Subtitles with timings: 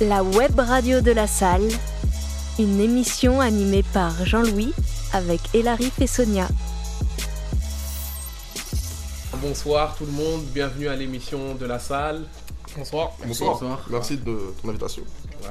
[0.00, 1.66] La web radio de la salle,
[2.58, 4.74] une émission animée par Jean-Louis
[5.14, 6.48] avec Elarif et Sonia.
[9.40, 12.24] Bonsoir tout le monde, bienvenue à l'émission de la salle.
[12.76, 13.12] Bonsoir.
[13.26, 13.86] Bonsoir.
[13.88, 15.02] Merci de ton invitation.
[15.44, 15.48] Ouais.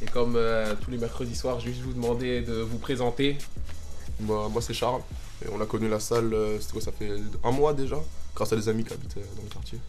[0.00, 3.36] Et comme euh, tous les mercredis soirs, je vais juste vous demander de vous présenter.
[4.20, 5.02] Moi, moi c'est Charles.
[5.44, 7.10] Et on a connu la salle, euh, c'était quoi, ça fait
[7.42, 7.96] un mois déjà,
[8.32, 9.80] grâce à des amis qui habitent euh, dans le quartier.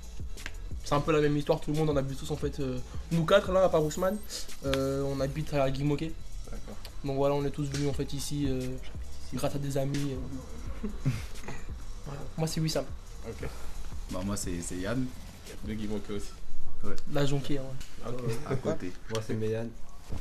[0.93, 2.59] C'est un peu la même histoire, tout le monde en habite tous en fait.
[2.59, 2.77] euh,
[3.11, 4.15] nous quatre là, à part Ousmane,
[4.67, 6.11] euh, on habite à Guimauquet.
[6.45, 6.75] D'accord.
[7.03, 8.61] Donc voilà, on est tous venus en fait ici euh,
[9.34, 10.13] grâce à des amis.
[10.13, 10.87] euh.
[12.05, 12.21] Voilà.
[12.37, 12.85] Moi c'est Wissam,
[13.27, 13.48] Ok.
[14.11, 15.03] Bah moi c'est c'est Yann
[15.65, 16.29] De Guy Moquet aussi.
[17.12, 17.63] la jonquière.
[17.63, 18.09] ouais.
[18.12, 18.31] Ok.
[18.48, 18.91] à côté.
[19.12, 19.70] Moi c'est Méliane.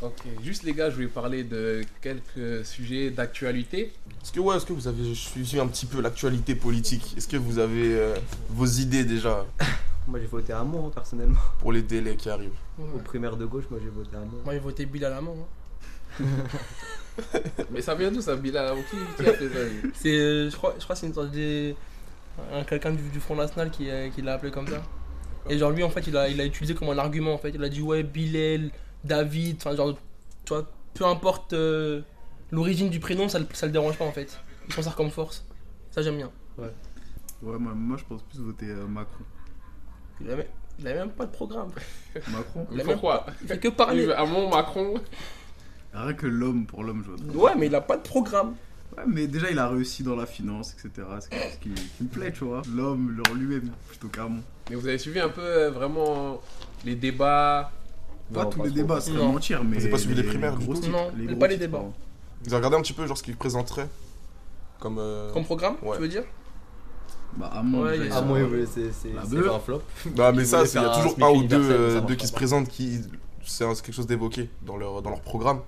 [0.00, 0.22] Ok.
[0.42, 3.92] Juste les gars, je vais parler de quelques sujets d'actualité.
[4.22, 7.12] Est-ce que, ouais, est-ce que vous avez suivi un petit peu l'actualité politique?
[7.18, 8.14] Est-ce que vous avez euh,
[8.48, 9.44] vos idées déjà?
[10.08, 11.38] Moi j'ai voté à moi personnellement.
[11.58, 13.02] pour les délais qui arrivent Au Ouais.
[13.04, 14.40] primaire de gauche, moi j'ai voté à moi.
[14.44, 15.30] Moi j'ai voté Bill à la main.
[16.20, 16.24] hein.
[17.70, 18.74] Mais ça vient d'où ça, Bilal?
[18.90, 19.90] Qui, qui a fait ça lui?
[19.94, 21.74] C'est, euh, je crois, je crois que c'est une sorte de.
[22.52, 24.82] un- quelqu'un du, du Front National qui, euh, qui l'a appelé comme ça.
[25.48, 27.50] Et genre lui en fait il a, il a utilisé comme un argument en fait.
[27.50, 28.70] Il a dit ouais Bilal,
[29.04, 29.94] David, enfin genre
[30.44, 32.02] tu vois, peu importe euh,
[32.50, 34.38] l'origine du prénom, ça, le- ça le dérange pas en fait.
[34.68, 35.44] Il s'en sert comme force.
[35.90, 36.30] Ça j'aime bien.
[36.58, 36.72] Ouais
[37.42, 39.24] moi, moi je pense plus voter euh, Macron.
[40.20, 40.46] Il a, même,
[40.82, 41.70] même pas de programme.
[42.28, 44.10] Macron Il a Pourquoi Il fait que parler.
[44.12, 44.94] À mon Macron
[45.92, 47.34] Rien que l'homme pour l'homme je vote.
[47.36, 48.54] Ouais mais il a pas de programme.
[48.96, 51.06] Ouais mais déjà il a réussi dans la finance etc.
[51.20, 52.62] C'est chose qui, qui me plaît tu vois.
[52.74, 54.40] L'homme genre lui-même plutôt qu'Armand.
[54.70, 56.40] Mais vous avez suivi un peu euh, vraiment
[56.84, 57.70] les débats?
[58.32, 58.76] Pas Non, tous pas les trop.
[58.80, 59.76] débats c'est mentir mais.
[59.76, 61.78] Vous avez pas suivi les primaires, du gros coup Non, les pas les débats.
[61.84, 61.92] hein.
[62.44, 63.88] Vous avez regardé un petit peu genre ce qu'ils présenteraient
[64.80, 64.98] comme.
[64.98, 65.96] euh, Comme programme, Ouais.
[65.96, 66.24] tu veux dire?
[67.36, 69.82] Bah Ouais, À moi euh, c'est un flop.
[70.16, 72.68] Bah, mais ça, il y a toujours un ou deux, euh, deux qui se présentent
[72.68, 73.00] qui.
[73.44, 75.60] C'est quelque chose d'évoqué dans leur, dans leur programme.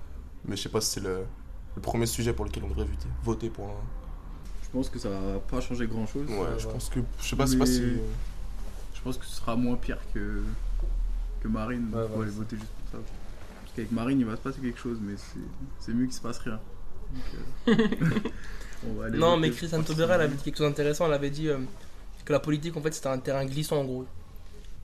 [0.47, 1.21] Mais je sais pas si c'est le,
[1.75, 3.75] le premier sujet pour lequel on devrait voter, voter pour un.
[4.63, 6.29] Je pense que ça va pas changer grand chose.
[6.29, 6.73] Ouais, je ouais.
[6.73, 7.01] pense que.
[7.21, 7.81] Je sais pas, c'est pas si.
[8.95, 10.43] Je pense que ce sera moins pire que,
[11.41, 11.89] que Marine.
[11.93, 13.05] Ouais, on va ouais, aller voter juste pour ça.
[13.63, 15.39] Parce qu'avec Marine, il va se passer quelque chose, mais c'est-
[15.81, 16.59] c'est mieux qu'il se passe rien.
[17.15, 18.09] Donc, euh,
[19.19, 20.03] Non, mais Christiane participer.
[20.03, 21.07] Taubira, elle avait dit quelque chose d'intéressant.
[21.07, 21.59] Elle avait dit euh,
[22.25, 24.07] que la politique, en fait, c'était un terrain glissant, en gros.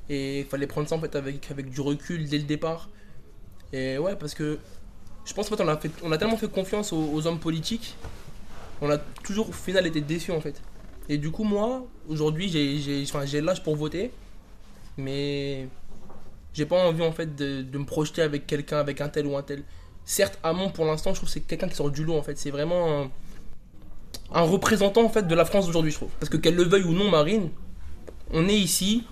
[0.09, 2.89] Et il fallait prendre ça, en fait, avec, avec du recul dès le départ.
[3.73, 4.59] Et ouais, parce que
[5.25, 7.39] je pense, en fait, on a, fait, on a tellement fait confiance aux, aux hommes
[7.39, 7.97] politiques,
[8.81, 10.61] on a toujours, au final, été déçus, en fait.
[11.09, 14.11] Et du coup, moi, aujourd'hui, j'ai- j'ai enfin, j'ai l'âge pour voter,
[14.97, 15.69] mais
[16.53, 19.37] j'ai pas envie, en fait, de, de me projeter avec quelqu'un, avec un tel ou
[19.37, 19.63] un tel.
[20.05, 22.37] Certes, Hamon, pour l'instant, je trouve que c'est quelqu'un qui sort du lot, en fait.
[22.39, 23.11] C'est vraiment un,
[24.33, 26.11] un représentant en fait de la France d'aujourd'hui, je trouve.
[26.21, 27.51] Parce que qu'elle le veuille ou non, Marine,
[28.33, 29.05] on est ici.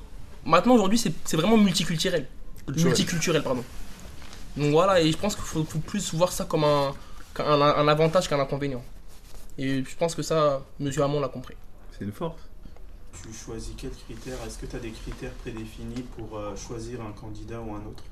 [0.45, 2.27] Maintenant, aujourd'hui, c'est vraiment multiculturel.
[2.67, 2.87] Culturel.
[2.87, 3.65] Multiculturel, pardon.
[4.57, 6.95] Donc voilà, et je pense qu'il faut, faut plus voir ça comme un,
[7.89, 8.83] avantage qu'un inconvénient.
[9.57, 11.55] Et je pense que ça, Monsieur Hamon l'a compris.
[11.97, 12.41] C'est une force.
[13.23, 14.39] Tu choisis quels critères?
[14.47, 18.05] Est-ce que tu as des critères prédéfinis pour euh, choisir un candidat ou un autre?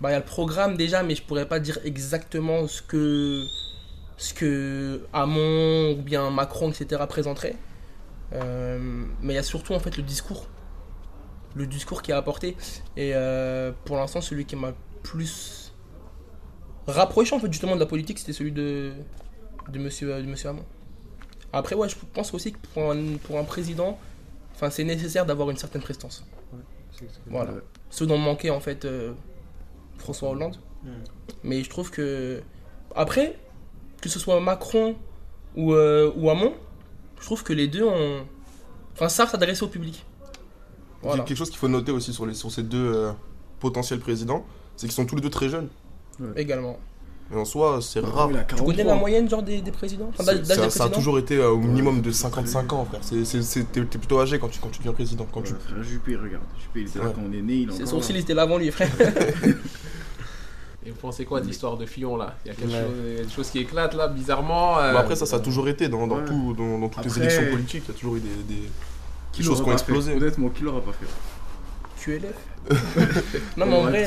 [0.00, 3.44] Bah, il y a le programme déjà, mais je pourrais pas dire exactement ce que,
[4.18, 7.02] ce que Hamon ou bien Macron, etc.
[7.08, 7.56] présenteraient.
[8.34, 8.78] Euh,
[9.22, 10.46] mais il y a surtout en fait le discours.
[11.54, 12.56] Le discours qui a apporté.
[12.96, 15.72] Et euh, pour l'instant, celui qui m'a plus
[16.86, 18.92] rapproché en fait justement de la politique, c'était celui de,
[19.70, 20.64] de monsieur, de monsieur Hamon.
[21.52, 23.98] Après, ouais, je pense aussi que pour un, pour un président,
[24.70, 26.26] c'est nécessaire d'avoir une certaine prestance.
[27.26, 27.52] Voilà.
[27.90, 29.12] Ce dont manquait en fait euh,
[29.96, 30.56] François Hollande.
[30.82, 30.90] Hmm.
[31.44, 32.42] Mais je trouve que.
[32.96, 33.38] Après,
[34.00, 34.96] que ce soit Macron
[35.56, 36.52] ou, euh, ou Hamon,
[37.20, 38.24] je trouve que les deux ont.
[38.94, 40.04] Enfin, savent s'adresser au public.
[41.02, 41.22] Voilà.
[41.22, 43.12] Quelque chose qu'il faut noter aussi sur, les, sur ces deux euh,
[43.60, 44.44] potentiels présidents,
[44.76, 45.68] c'est qu'ils sont tous les deux très jeunes.
[46.36, 46.78] Également.
[47.32, 48.28] Et en soi, c'est Macron, rare.
[48.28, 48.84] Tu connais 43.
[48.84, 50.08] la moyenne genre des, des présidents?
[50.08, 53.00] Enfin, Ça, des ça a toujours été euh, au minimum de Ouais, 55 ans, frère.
[53.04, 55.26] C'est- c'est- c'est- T'es t'es plutôt âgé quand tu, quand tu deviens président.
[55.32, 55.52] Quand tu...
[55.52, 56.42] Frère Juppé, regarde.
[56.60, 57.12] Juppé, il était là Ouais.
[57.14, 58.18] quand on est né, il Ses sourcils là.
[58.18, 58.90] ils étaient là avant lui, frère.
[60.88, 62.34] Et vous pensez quoi de l'histoire de Fillon là?
[62.44, 63.26] Il y a quelque Ouais.
[63.34, 64.78] chose, qui éclatent là, bizarrement.
[64.78, 66.24] euh, Mais après, ça, ça a toujours été dans, dans, Ouais.
[66.24, 67.84] tout, dans, dans toutes les élections politiques.
[67.86, 68.62] Il y a toujours eu des, des,
[69.32, 70.14] Qui des choses qui ont explosé.
[70.14, 71.06] Honnêtement, qui l'aura pas fait
[72.02, 72.34] QLF.
[73.58, 74.06] non, mais en vrai.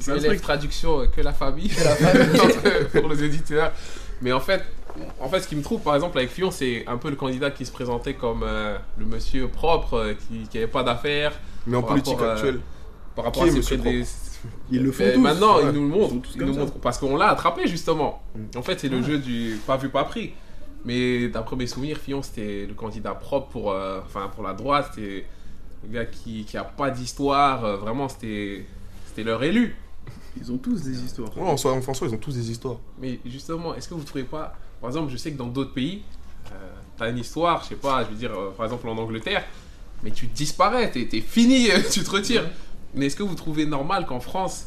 [0.00, 0.40] C'est un truc.
[0.42, 2.40] traduction euh, que la famille, la famille.
[3.00, 3.70] pour les éditeurs.
[4.22, 4.60] Mais en fait,
[5.20, 7.52] en fait, ce qui me trouve par exemple avec Fillon, c'est un peu le candidat
[7.52, 11.32] qui se présentait comme euh, le monsieur propre, euh, qui n'avait pas d'affaires
[11.68, 12.60] Mais en politique rapport actuelle,
[13.14, 13.76] par rapport Qui à est ses
[14.70, 15.20] Ils le font Mais tous.
[15.20, 15.64] maintenant, ouais.
[15.66, 16.60] il nous le Ils nous ça.
[16.60, 18.22] montre parce qu'on l'a attrapé justement.
[18.34, 18.58] Mm.
[18.58, 20.32] En fait, c'est le jeu du pas vu, pas pris.
[20.84, 24.90] Mais d'après mes souvenirs, Fillon, c'était le candidat propre pour, euh, enfin, pour la droite.
[24.94, 25.24] C'était
[25.82, 27.64] le gars qui, qui a pas d'histoire.
[27.64, 28.66] euh, vraiment, c'était
[29.06, 29.76] c'était leur élu.
[30.36, 31.36] Ils ont tous des histoires.
[31.38, 32.78] Ouais, en soi, en soi, ils ont tous des histoires.
[33.00, 36.02] Mais justement, est-ce que vous trouvez pas, par exemple, je sais que dans d'autres pays,
[36.52, 36.54] euh,
[36.98, 39.44] t'as une histoire, je sais pas, je veux dire, euh, par exemple en Angleterre,
[40.02, 42.44] mais tu disparais, t'es t'es fini, tu te retires.
[42.94, 44.66] Mais est-ce que vous trouvez normal qu'en France,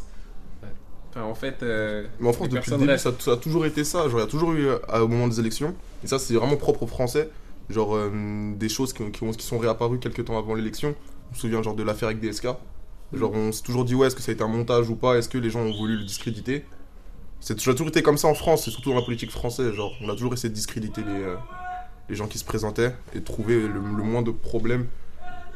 [1.10, 3.84] enfin en fait, euh, Mais en France, depuis le début, ça, ça a toujours été
[3.84, 4.08] ça.
[4.10, 6.58] Genre, il y a toujours eu, euh, au moment des élections, et ça, c'est vraiment
[6.58, 7.30] propre aux Français,
[7.70, 8.12] genre euh,
[8.56, 10.94] des choses qui, qui ont- qui sont réapparues quelques temps avant l'élection.
[11.32, 12.48] Je me souviens, genre, de l'affaire avec DSK.
[13.14, 15.16] Genre, on s'est toujours dit, ouais, est-ce que ça a été un montage ou pas?
[15.18, 16.66] Est-ce que les gens ont voulu le discréditer?
[17.40, 19.72] C'est toujours été comme ça en France, et surtout dans la politique française.
[19.74, 21.36] Genre, on a toujours essayé de discréditer les, euh,
[22.10, 24.88] les gens qui se présentaient et de trouver le, le moins de problèmes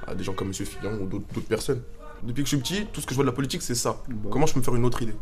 [0.07, 0.53] à des gens comme M.
[0.53, 1.81] Fillon ou d'autres personnes.
[2.23, 3.97] Depuis que je suis petit, tout ce que je vois de la politique, c'est ça.
[4.29, 5.15] Comment je peux me faire une autre idée?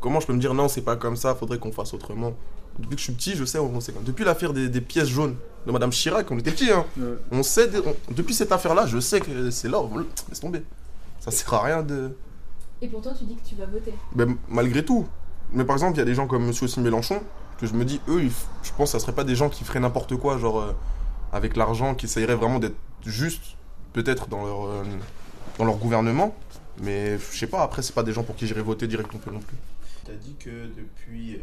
[0.00, 2.32] Comment je peux me dire non, c'est pas comme ça, faudrait qu'on fasse autrement?
[2.78, 3.92] Depuis que je suis petit, je sais, on sait.
[4.02, 5.34] Depuis l'affaire des, des pièces jaunes
[5.66, 6.84] de Madame Chirac, on était petit, hein.
[6.96, 7.14] ouais.
[7.32, 10.62] On sait, on- depuis cette affaire-là, je sais que c'est là, on- laisse tomber.
[11.18, 12.16] Ça sert à rien de.
[12.80, 13.92] Et pourtant, tu dis que tu vas voter.
[14.14, 15.06] Ben, malgré tout.
[15.52, 17.20] Mais par exemple, il y a des gens comme Monsieur aussi Mélenchon,
[17.58, 18.30] que je me dis, eux, ils
[18.62, 20.72] je pense que ça serait pas des gens qui feraient n'importe quoi, genre euh,
[21.32, 23.56] avec l'argent, qui essaieraient vraiment d'être justes,
[23.94, 24.82] peut-être dans leur, euh,
[25.56, 26.34] dans leur gouvernement.
[26.80, 29.18] Mais je sais pas, après, c'est pas des gens pour qui j'irais voter direct non
[29.18, 29.32] plus.
[29.32, 29.56] non plus.
[30.04, 31.38] Tu as dit que depuis, euh,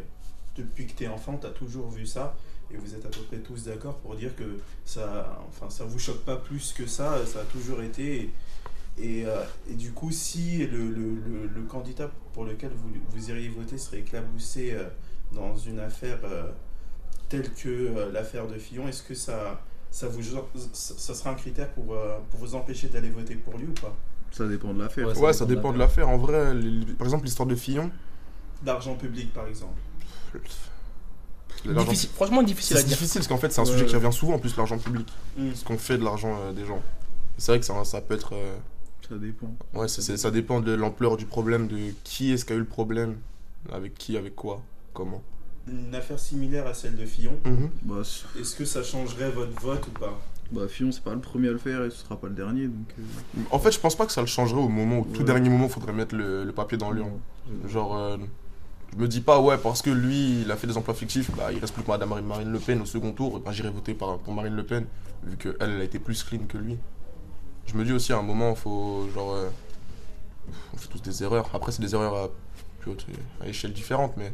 [0.57, 2.35] depuis que tu es enfant, tu as toujours vu ça.
[2.71, 5.99] Et vous êtes à peu près tous d'accord pour dire que ça enfin, ça vous
[5.99, 7.25] choque pas plus que ça.
[7.25, 8.31] Ça a toujours été.
[8.97, 13.77] Et, et, euh, du coup, si le, le, candidat pour lequel vous, vous iriez voter
[13.77, 14.87] serait éclaboussé euh,
[15.33, 16.19] dans une affaire
[17.27, 19.61] telle que l'affaire de Fillon, est-ce que ça,
[19.91, 20.21] ça, vous,
[20.73, 23.95] ça, sera un critère pour, euh, pour vous empêcher d'aller voter pour lui ou pas?
[24.31, 25.07] Ça dépend de l'affaire.
[25.07, 26.09] Ouais, Ouais, ça dépend de l'affaire.
[26.09, 27.89] En vrai, les- par exemple, l'histoire de Fillon.
[28.63, 29.79] D'argent public, par exemple.
[31.65, 33.71] Difficile- franchement difficile à C'est difficile parce qu'en fait, c'est un Ouais.
[33.71, 35.07] sujet qui revient souvent en plus, l'argent public.
[35.37, 35.53] Mm.
[35.55, 36.81] Ce qu'on fait de l'argent euh, des gens.
[37.37, 38.33] C'est vrai que ça, ça peut être.
[38.33, 38.55] euh,
[39.09, 39.47] Ça dépend.
[39.73, 43.17] Ouais, ça dépend de l'ampleur du problème, de qui est-ce qui a eu le problème,
[43.71, 44.61] avec qui, avec quoi,
[44.93, 45.21] comment.
[45.67, 47.37] Une affaire similaire à celle de Fillon,
[47.83, 50.19] Bah, s- est-ce que ça changerait votre vote ou pas?
[50.51, 52.67] Bah, Fillon, c'est pas le premier à le faire et ce sera pas le dernier.
[52.67, 55.23] Donc, euh, En fait, je pense pas que ça le changerait au moment, au tout
[55.23, 57.17] dernier moment, faudrait mettre le, le papier dans l'urne.
[57.67, 58.17] Genre, euh,
[58.93, 61.51] je me dis pas, ouais, parce que lui, il a fait des emplois fictifs, bah,
[61.51, 63.95] il reste plus que Madame Marine- Marine Le Pen au second tour, bah, j'irai voter
[63.95, 64.85] par- pour Marine Le Pen,
[65.23, 66.77] vu qu'elle, elle a été plus clean que lui.
[67.65, 69.49] Je me dis aussi, à un moment, faut, genre, euh,
[70.75, 71.49] on fait tous des erreurs.
[71.55, 72.29] Après, c'est des erreurs à,
[72.81, 73.07] plus haute,
[73.41, 74.31] à échelle différente, mais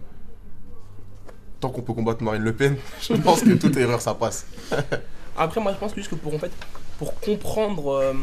[1.61, 4.45] tant qu'on peut combattre Marine Le Pen, je pense que toute erreur, ça passe.
[5.37, 6.51] Après, moi, je pense juste que pour, en fait,
[6.97, 8.13] pour comprendre euh,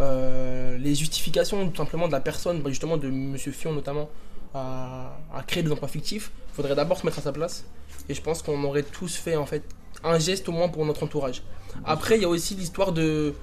[0.00, 4.08] euh, les justifications tout simplement de la personne, bah, justement de Monsieur Fion notamment,
[4.54, 7.64] à, à créer des emplois fictifs, il faudrait d'abord se mettre à sa place.
[8.08, 9.62] Et je pense qu'on aurait tous fait en fait
[10.04, 11.42] un geste au moins pour notre entourage.
[11.84, 13.34] Après, il y a aussi l'histoire de.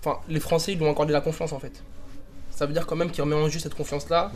[0.00, 1.82] Enfin, les Français, ils lui ont accordé la confiance en fait.
[2.50, 4.32] Ça veut dire quand même qu'il remet en jeu cette confiance-là.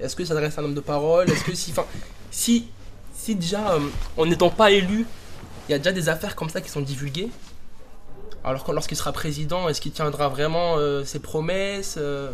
[0.00, 1.30] Est-ce que ça reste un homme de parole?
[1.30, 1.70] Est-ce que si.
[1.70, 1.86] Enfin,
[2.32, 2.66] si,
[3.14, 3.80] si déjà, euh,
[4.16, 5.06] en n'étant pas élu,
[5.68, 7.30] il y a déjà des affaires comme ça qui sont divulguées.
[8.42, 12.32] Alors que lorsqu'il sera président, est-ce qu'il tiendra vraiment euh, ses promesses euh,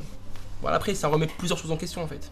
[0.63, 2.31] Voilà, après, ça remet plusieurs choses en question en fait.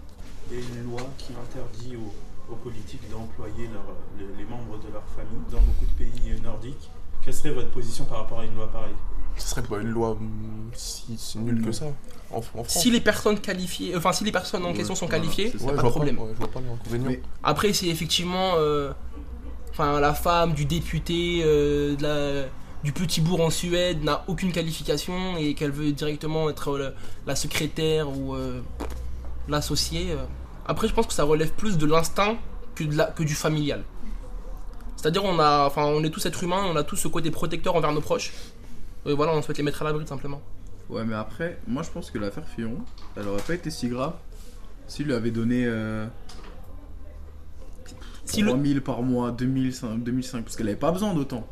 [0.51, 3.69] Il y a une loi qui interdit aux, politiques d'employer
[4.17, 6.89] les, les membres de leur famille dans beaucoup de pays nordiques.
[7.23, 8.95] Quelle serait votre position par rapport à une loi pareille?
[9.39, 11.85] Ce serait pas une loi hum, si, si nulle que ça,
[12.31, 12.69] en, en France.
[12.69, 15.63] Si les personnes qualifiées, enfin si les personnes en Ouais, question sont qualifiées, c'est.
[15.63, 16.17] Ouais, pas je de vois problème.
[16.17, 17.09] Pas, ouais, je vois pas l'inconvénient.
[17.11, 18.93] Mais- Après, c'est effectivement euh,
[19.71, 22.49] enfin, la femme du député euh, de la-
[22.85, 26.95] du petit bourg en Suède n'a aucune qualification et qu'elle veut directement être le-
[27.27, 28.61] la secrétaire ou euh,
[29.49, 30.13] l'associée.
[30.13, 30.25] euh.
[30.67, 32.37] Après, je pense que ça relève plus de l'instinct
[32.75, 33.85] que, de la- que du familial.
[34.97, 37.77] C'est-à-dire, on, a, enfin, on est tous êtres humains, on a tous ce côté protecteur
[37.77, 38.33] envers nos proches.
[39.07, 40.41] Et voilà, on souhaite les mettre à l'abri tout simplement.
[40.89, 42.77] Ouais, mais après, moi je pense que l'affaire Fillon,
[43.17, 44.13] elle aurait pas été si grave
[44.89, 46.07] s'il lui avait donné euh,
[48.25, 51.47] Si le- 3000 par mois, 2005, 2005 parce qu'elle avait pas besoin d'autant.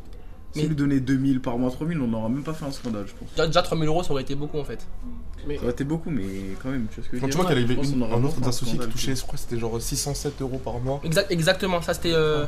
[0.53, 3.05] S'il Mais- lui donnait 2000 par mois, 3000, on n'aurait même pas fait un scandale,
[3.07, 3.29] je pense.
[3.31, 4.87] Déjà, déjà 3000 euros, ça aurait été beaucoup en fait.
[5.47, 6.23] Mais Ça aurait été beaucoup, mais
[6.63, 8.79] quand même, tu vois ce que je tu vois avait une, un autre un associé
[8.79, 11.01] qui touchait, je crois c'était genre 607 euros par mois.
[11.03, 12.45] Exact, exactement, ça c'était euh,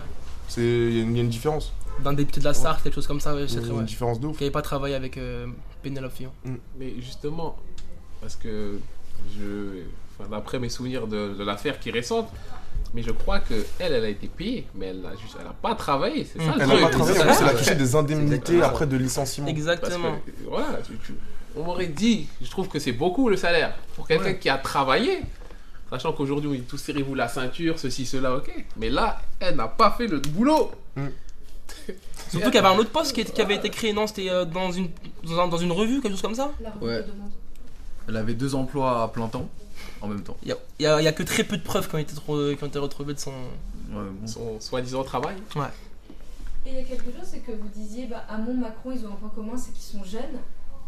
[0.58, 1.74] y, il y a une différence.
[2.04, 3.84] D'un député de la Sarthe, quelque chose comme ça, ouais, c'est très une ouais.
[3.84, 4.38] différence de ouf.
[4.38, 5.48] Qui n'avait pas travaillé avec euh,
[5.82, 6.32] Pénélope Fillon.
[6.80, 7.58] Mais justement,
[8.22, 8.80] parce que
[9.38, 9.82] je,
[10.20, 12.30] enfin, d'après mes souvenirs de, de l'affaire qui est récente,
[12.94, 15.54] mais je crois que elle, elle a été payée, mais elle a juste, elle a
[15.54, 16.52] pas travaillé, c'est ça.
[16.52, 16.56] Mm.
[16.58, 19.48] le Elle n'a pas travaillé, en plus elle a touché des indemnités après de licenciement.
[19.48, 20.20] Parce Exactement.
[20.26, 21.16] que, voilà, tu- tu-
[21.56, 25.22] on m'aurait dit, je trouve que c'est beaucoup le salaire pour quelqu'un qui a travaillé.
[25.90, 28.52] Sachant qu'aujourd'hui, oui, tous serrez-vous la ceinture, ceci, cela, ok.
[28.76, 30.72] Mais là, elle n'a pas fait le boulot.
[32.30, 34.46] Surtout qu'il y avait un autre poste qui, qui avait été créé, non C'était euh,
[34.46, 34.90] dans, une,
[35.24, 37.04] dans, un- dans une revue, quelque chose comme ça La Ouais.
[38.08, 39.48] Elle avait deux emplois à plein temps
[40.02, 40.38] en même temps.
[40.44, 43.14] Il y a, que très peu de preuves qui ont été, qui ont été retrouvées
[43.14, 43.32] de son.
[43.32, 44.28] Ouais, bon.
[44.28, 45.36] Son soi-disant travail.
[46.66, 49.12] Et il y a quelque chose, c'est que vous disiez, bah, Hamon, Macron, ils ont
[49.14, 50.40] un point commun, c'est qu'ils sont jeunes.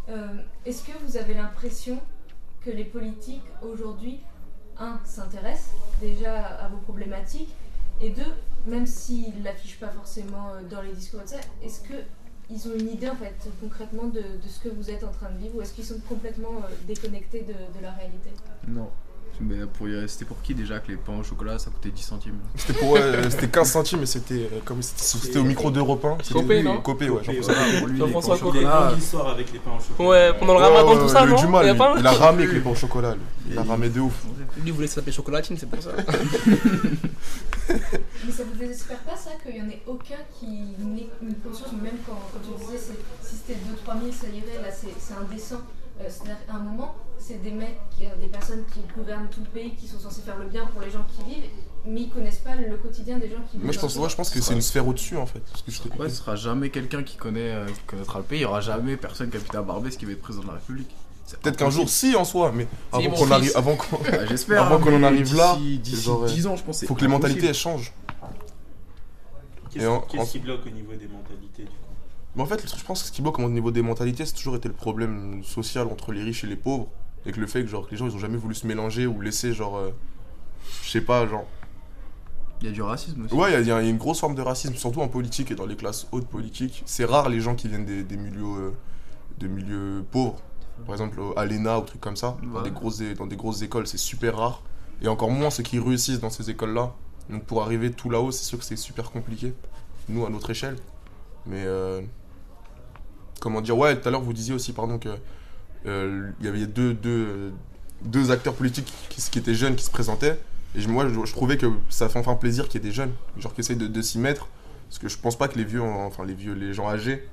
[0.10, 0.28] Euh,
[0.66, 2.00] Est-ce que vous avez l'impression
[2.66, 4.20] que les politiques aujourd'hui,
[4.78, 7.50] un, s'intéressent déjà à vos problématiques,
[8.02, 8.24] et deux,
[8.68, 12.68] même s'ils ne l'affichent pas forcément euh, dans les discours, et tout ça, est-ce qu'ils
[12.72, 15.38] ont une idée en fait concrètement de, de ce que vous êtes en train de
[15.40, 18.30] vivre, ou est-ce qu'ils sont complètement euh, déconnectés de, de la réalité?
[18.68, 18.90] Non.
[19.42, 22.02] Mais pour y rester pour qui déjà que les pains au chocolat ça coûtait 10
[22.02, 22.40] centimes?
[22.58, 26.04] C'était pour ouais, euh, c'était 15 centimes, mais c'était euh, comme c'était au micro d'Europe
[26.04, 26.18] 1.
[26.24, 26.82] c'était- Copé, non?
[26.82, 27.22] Copé, ouais.
[27.22, 27.96] Copé, Jean-François.
[27.96, 30.10] Jean-François au Il a une chocolat, longue histoire avec les pains au chocolat.
[30.10, 31.66] Ouais, pendant le ramadan, Ouais, tout ça, il a eu du mal,
[32.00, 33.16] Il a ramé avec les pains au chocolat.
[33.50, 34.26] Il a ramé de ouf.
[34.64, 35.92] Lui voulait s'appeler chocolatine, c'est pour ça.
[37.70, 41.72] Mais ça vous désespère pas ça qu'il y en ait aucun qui n'ait une conscience,
[41.74, 42.80] même quand, quand tu disais
[43.22, 45.62] si c'était 2-3 000 ça irait, là c'est c'est indécent.
[46.02, 49.50] Euh, C'est-à-dire qu'à un moment, c'est des mecs, euh, des personnes qui gouvernent tout le
[49.50, 51.50] pays, qui sont censés faire le bien pour les gens qui vivent,
[51.86, 53.66] mais ils connaissent pas le quotidien des gens qui vivent.
[53.66, 55.42] Moi, je pense, ce ouais, je pense que c'est une sphère au-dessus, en fait.
[55.42, 58.40] Parce que je Ouais, ce sera jamais quelqu'un qui connaît euh, qui connaîtra le pays.
[58.40, 60.54] Il y aura jamais personne qui habite à Barbès qui va être président de la
[60.56, 60.96] République.
[61.38, 63.98] Peut-être qu'un jour, si en soi, mais avant qu'on arrive, avant qu'on,
[64.30, 64.64] J'espère.
[64.64, 66.86] Avant hein, qu'on en mais arrive là, genre, euh, 10 ans, je pense.
[66.86, 67.94] faut que les mentalités elles changent.
[69.72, 71.76] Qu'est-ce qui bloque au niveau des mentalités du coup
[72.36, 74.26] Mais en fait, le truc, je pense que ce qui bloque au niveau des mentalités,
[74.26, 76.88] c'est toujours été le problème social entre les riches et les pauvres.
[77.26, 79.06] Et que le fait que genre, que les gens, ils ont jamais voulu se mélanger
[79.06, 79.92] ou laisser, genre, euh,
[80.84, 81.46] je sais pas, genre.
[82.62, 83.34] Il y a du racisme aussi.
[83.34, 85.52] Ouais, il y, a- il y a une grosse forme de racisme, surtout en politique
[85.52, 86.84] et dans les classes hautes politiques.
[86.86, 88.72] C'est rare les gens qui viennent des, des milieux, euh,
[89.38, 90.36] de milieux pauvres.
[90.86, 92.38] Par exemple, à l'ENA ou trucs comme ça.
[92.54, 94.62] Dans, des grosses, dans des grosses écoles, c'est super rare.
[95.02, 96.94] Et encore moins ceux qui réussissent dans ces écoles-là.
[97.30, 99.54] Donc pour arriver tout là-haut, c'est sûr que c'est super compliqué.
[100.08, 100.76] Nous, à notre échelle.
[101.46, 101.64] Mais.
[101.66, 102.02] euh,
[103.40, 105.10] comment dire Ouais, tout à l'heure, vous disiez aussi, pardon, que.
[105.86, 107.54] euh, Il y avait deux, deux,
[108.02, 110.40] deux acteurs politiques qui, qui étaient jeunes qui se présentaient.
[110.76, 113.12] Et moi, je, je trouvais que ça fait enfin plaisir qu'il y ait des jeunes,
[113.38, 114.48] genre qui essayent de, de s'y mettre.
[114.88, 117.28] Parce que je pense pas que les vieux, enfin les vieux, les gens âgés,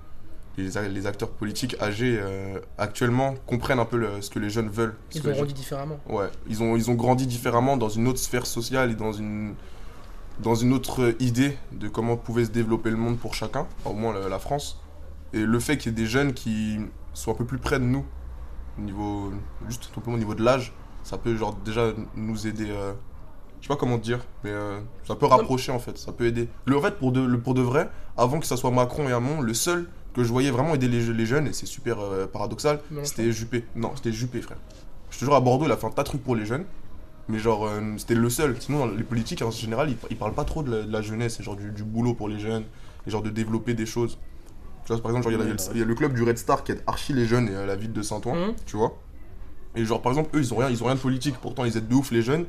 [0.57, 4.95] les, acteurs politiques âgés euh, actuellement comprennent un peu le- ce que les jeunes veulent.
[5.11, 5.99] Ce Ils que ont grandi différemment.
[6.09, 9.55] Ouais, ils ont, ils ont grandi différemment dans une autre sphère sociale et dans une,
[10.41, 13.99] dans une autre idée de comment pouvait se développer le monde pour chacun, enfin, au
[13.99, 14.81] moins la, la France.
[15.33, 16.79] Et le fait qu'il y ait des jeunes qui
[17.13, 18.05] soient un peu plus près de nous,
[18.79, 19.33] au niveau,
[19.69, 20.73] juste tout simplement au niveau de l'âge,
[21.03, 22.67] ça peut genre déjà nous aider.
[22.71, 22.93] euh,
[23.61, 26.27] je sais pas comment te dire, mais euh, ça peut rapprocher en fait, ça peut
[26.27, 26.49] aider.
[26.67, 29.13] Le, en fait, pour de, le, pour de vrai, avant que ça soit Macron et
[29.13, 32.27] Hamon, le seul que je voyais vraiment aider les, les jeunes, et c'est super euh,
[32.27, 33.65] paradoxal, c'était Juppé.
[33.77, 34.57] Non, c'était Juppé, frère.
[35.11, 36.65] Je te jure, à Bordeaux, il a fait un tas de trucs pour les jeunes.
[37.29, 38.57] Mais genre, euh, c'était le seul.
[38.61, 41.39] Sinon, les politiques, en général, ils, ils parlent pas trop de la, de la jeunesse,
[41.39, 42.65] et genre du, du boulot pour les jeunes,
[43.07, 44.19] et genre de développer des choses.
[44.87, 46.23] Tu vois, par exemple, il y a- y, le- il y a le club du
[46.23, 48.55] Red Star qui aide archi les jeunes et à la ville de Saint-Ouen, Mhm.
[48.65, 48.97] tu vois.
[49.75, 51.77] Et genre, par exemple, eux, ils ont rien, ils ont rien de politique, pourtant ils
[51.77, 52.47] aident de ouf les jeunes.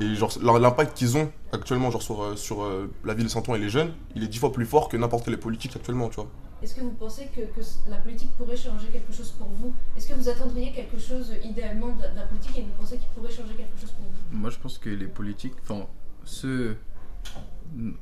[0.00, 3.56] Et genre, l'impact qu'ils ont actuellement, genre sur, euh, sur euh, la ville de Saint-Ouen
[3.56, 6.16] et les jeunes, il est dix fois plus fort que n'importe quelle politique actuellement, tu
[6.16, 6.28] vois.
[6.64, 9.74] Est-ce que vous pensez que, que la politique pourrait changer quelque chose pour vous?
[9.98, 13.08] Est-ce que vous attendriez quelque chose euh, idéalement d'un d'un politique et vous pensez qu'il
[13.08, 14.38] pourrait changer quelque chose pour vous?
[14.38, 15.86] Moi, je pense que les politiques, enfin,
[16.24, 16.78] ceux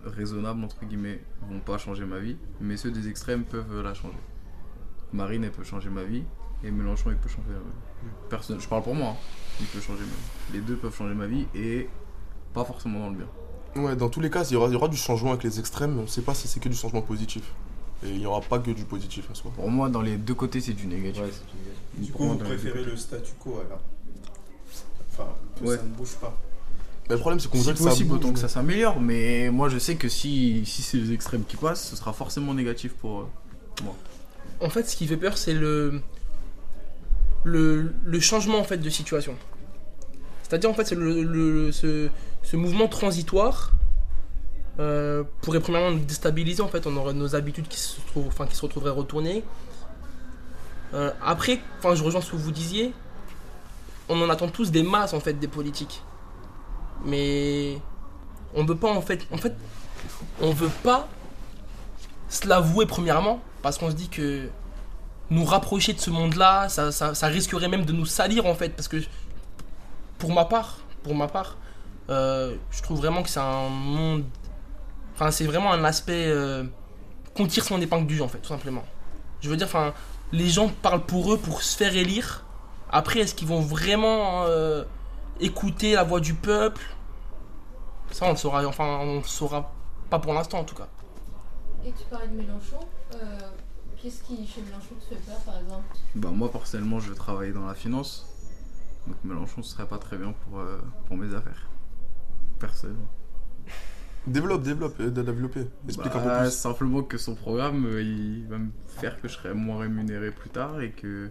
[0.04, 4.22] raisonnables, entre guillemets, vont pas changer ma vie, mais ceux des extrêmes peuvent la changer.
[5.12, 6.22] Marine, elle peut changer ma vie,
[6.62, 7.50] et Mélenchon, il peut changer.
[7.50, 9.16] euh, Personne, je parle pour moi, hein.
[9.60, 10.52] il peut changer ma vie.
[10.52, 11.88] Les deux peuvent changer ma vie, et
[12.54, 13.28] pas forcément dans le bien.
[13.82, 15.58] Ouais, dans tous les cas, il y aura, il y aura du changement avec les
[15.58, 17.42] extrêmes, mais on sait pas si c'est que du changement positif.
[18.04, 19.52] Et il n'y aura pas que du positif en soi.
[19.54, 21.22] Pour moi, dans les deux côtés, c'est du négatif.
[21.22, 21.30] Ouais,
[21.98, 23.80] Du coup, vous préférez le statu quo alors
[25.12, 25.28] Enfin,
[25.60, 25.76] que Ouais.
[25.76, 26.36] ça ne bouge pas.
[27.08, 28.98] Mais le problème, c'est qu'on Si dirait que ça possible, bouge, autant que ça s'améliore,
[29.00, 32.54] mais moi, je sais que si, si c'est les extrêmes qui passent, ce sera forcément
[32.54, 33.24] négatif pour euh,
[33.84, 33.94] moi.
[34.60, 36.00] En fait, ce qui fait peur, c'est le,
[37.44, 39.34] le, le changement en fait de situation.
[40.42, 42.08] C'est-à-dire en fait, c'est le, le- ce,
[42.42, 43.72] ce mouvement transitoire
[44.78, 46.62] euh, pourrait premièrement nous déstabiliser.
[46.62, 49.44] En fait, on aurait nos habitudes qui se, trouvent, enfin, qui se retrouveraient retournées.
[50.94, 52.92] Euh, après, enfin, je rejoins ce que vous disiez.
[54.08, 56.02] On en attend tous des masses en fait des politiques,
[57.04, 57.78] mais
[58.54, 59.54] on veut pas en fait, en fait,
[60.40, 61.08] on veut pas
[62.28, 64.48] se l'avouer premièrement parce qu'on se dit que
[65.30, 68.70] nous rapprocher de ce monde-là, ça, ça, ça risquerait même de nous salir en fait
[68.70, 68.98] parce que
[70.18, 71.56] pour ma part, pour ma part,
[72.10, 74.24] euh, je trouve vraiment que c'est un monde,
[75.14, 76.64] enfin c'est vraiment un aspect euh,
[77.34, 78.84] qu'on tire son épingle du jeu en fait tout simplement.
[79.40, 79.94] Je veux dire, enfin
[80.32, 82.44] les gens parlent pour eux pour se faire élire.
[82.90, 84.84] Après, est-ce qu'ils vont vraiment euh,
[85.40, 86.82] écouter la voix du peuple?
[88.10, 89.72] Ça, on le saura, enfin on le saura
[90.10, 90.88] pas pour l'instant en tout cas.
[91.84, 92.78] Et tu parlais de Mélenchon.
[93.14, 93.38] euh,
[94.00, 95.84] Qu'est-ce qui, chez Mélenchon, te fait peur, par exemple?
[96.16, 98.26] Bah, moi, personnellement, je travaille dans la finance.
[99.06, 101.68] Donc Mélenchon, ce serait pas très bien pour, euh, pour mes affaires.
[102.58, 102.98] Personne.
[104.26, 105.66] Développe, développe, aide à développer.
[105.88, 106.50] Explique un peu Bah, plus.
[106.52, 110.50] Simplement que son programme, euh, il va me faire que je serai moins rémunéré plus
[110.50, 111.28] tard et que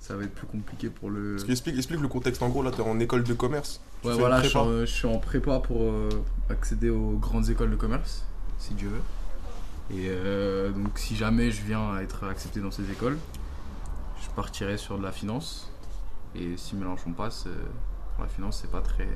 [0.00, 1.32] ça va être plus compliqué pour le.
[1.32, 2.42] Parce que explique, explique le contexte.
[2.42, 3.80] En gros, là, t'es en école de commerce.
[4.02, 6.08] Ouais, voilà, je suis, en, je suis en prépa pour euh,
[6.50, 8.24] accéder aux grandes écoles de commerce,
[8.58, 9.96] si Dieu veut.
[9.96, 13.16] Et euh, donc, si jamais je viens à être accepté dans ces écoles,
[14.22, 15.70] je partirai sur de la finance.
[16.34, 17.54] Et si Mélenchon passe, euh,
[18.14, 19.08] pour la finance, c'est pas très,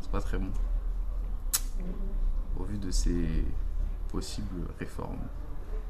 [0.00, 0.48] c'est pas très bon.
[2.58, 3.44] Au vu de ses
[4.10, 5.18] possibles réformes.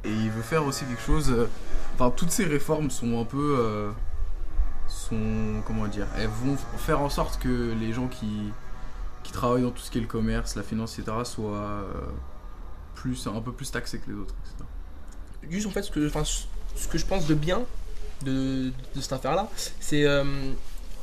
[0.04, 1.30] Et il veut faire aussi quelque chose.
[1.30, 1.48] euh,
[1.94, 3.56] Enfin, toutes ces réformes sont un peu.
[3.58, 3.90] euh,
[4.88, 5.62] sont.
[5.66, 8.52] Comment dire Elles vont faire en sorte que les gens qui,
[9.22, 11.84] qui travaillent dans tout ce qui est le commerce, la finance, etc., soient euh,
[12.94, 14.64] plus, un peu plus taxés que les autres, etc.
[15.50, 17.62] Juste en fait, ce que, enfin, ce que je pense de bien
[18.22, 19.48] de, de cette affaire-là,
[19.80, 20.24] c'est euh,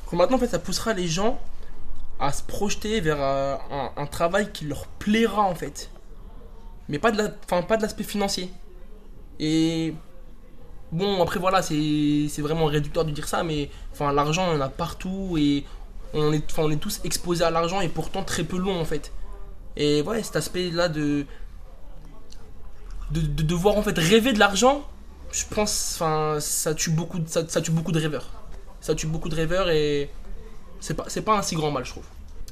[0.10, 1.40] que maintenant en fait, ça poussera les gens
[2.24, 3.56] à se projeter vers euh,
[3.98, 5.90] un, travail qui leur plaira en fait,
[6.88, 8.50] mais pas de la, enfin, pas de l'aspect financier.
[9.40, 9.94] Et
[10.94, 14.62] bon, après voilà, c'est c'est vraiment réducteur de dire ça, mais enfin, l'argent, on en
[14.62, 15.66] a partout et
[16.14, 19.12] on est, on est tous exposés à l'argent et pourtant très peu long en fait.
[19.76, 21.26] Et ouais, cet aspect-là de,
[23.12, 24.88] de, de devoir en fait rêver de l'argent,
[25.34, 28.30] je pense, enfin, ça tue beaucoup, ça tue beaucoup de rêveurs.
[28.80, 30.10] Ça tue beaucoup de rêveurs et
[30.84, 32.04] c'est pas, c'est pas un si grand mal, je trouve.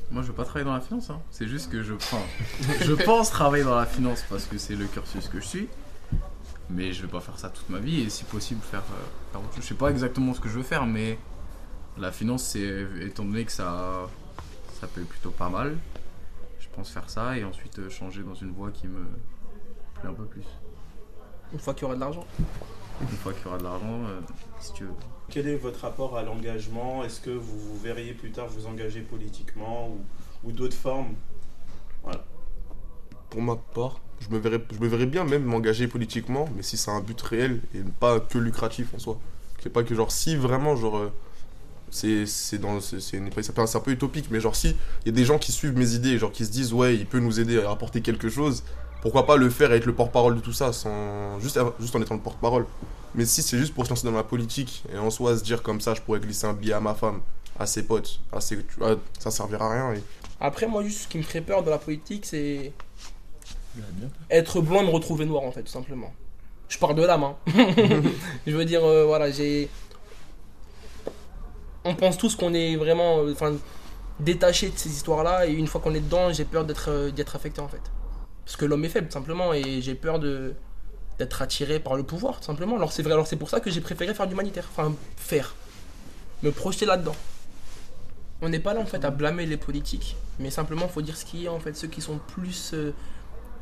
[0.09, 1.19] Moi, je veux pas travailler dans la finance, hein.
[1.31, 2.21] c'est juste que je, enfin,
[2.79, 5.67] je pense travailler dans la finance parce que c'est le cursus que je suis.
[6.69, 9.41] Mais je vais pas faire ça toute ma vie et si possible faire, euh, faire
[9.41, 9.63] autre chose.
[9.63, 11.19] Je sais pas exactement ce que je veux faire, mais
[11.97, 14.07] la finance, c'est étant donné que ça,
[14.79, 15.77] ça paye plutôt pas mal,
[16.61, 19.03] je pense faire ça et ensuite euh, changer dans une voie qui me
[19.95, 20.45] plaît un peu plus.
[21.51, 22.25] Une fois qu'il y aura de l'argent.
[23.01, 24.21] Une fois qu'il y aura de l'argent, euh,
[24.61, 24.93] si tu veux.
[25.31, 27.05] Quel est votre rapport à l'engagement?
[27.05, 29.89] Est-ce que vous vous verriez plus tard vous engager politiquement
[30.43, 31.15] ou, d'autres formes?
[33.29, 36.75] Pour ma part, je me verrais, je me verrais bien même m'engager politiquement, mais si
[36.75, 39.19] c'est un but réel et pas que lucratif en soi.
[39.63, 41.13] C'est pas que genre si vraiment genre euh,
[41.91, 45.23] c'est c'est dans c'est c'est un peu utopique, mais genre si il y a des
[45.23, 47.71] gens qui suivent mes idées, genre qui se disent ouais il peut nous aider à
[47.71, 48.65] apporter quelque chose,
[49.01, 52.01] pourquoi pas le faire et être le porte-parole de tout ça sans juste juste en
[52.01, 52.65] étant le porte-parole.
[53.15, 55.61] Mais si c'est juste pour se lancer dans la politique et en soi se dire
[55.61, 57.21] comme ça je pourrais glisser un billet à ma femme,
[57.59, 59.93] à ses potes, à ses, tu vois, ça servira à rien.
[59.93, 60.03] Et...
[60.39, 62.71] Après, moi, juste ce qui me ferait peur dans la politique, c'est
[64.29, 66.13] être blanc et me retrouver noir, en fait, tout simplement.
[66.67, 67.35] Je pars de l'âme, hein.
[68.47, 69.69] je veux dire, euh, voilà, j'ai.
[71.83, 73.53] On pense tous qu'on est vraiment euh, enfin,
[74.19, 77.35] détaché de ces histoires-là, et une fois qu'on est dedans, j'ai peur d'être euh, d'être
[77.35, 77.81] affecté, en fait.
[78.45, 80.55] Parce que l'homme est faible, tout simplement, et j'ai peur de
[81.19, 82.75] d'être attiré par le pouvoir, tout simplement.
[82.75, 85.55] Alors c'est vrai, alors c'est pour ça que j'ai préféré faire d'humanitaire, enfin faire,
[86.43, 87.15] me projeter là-dedans.
[88.41, 91.25] On n'est pas là en fait à blâmer les politiques, mais simplement faut dire ce
[91.25, 92.91] qui est en fait, ceux qui sont plus euh,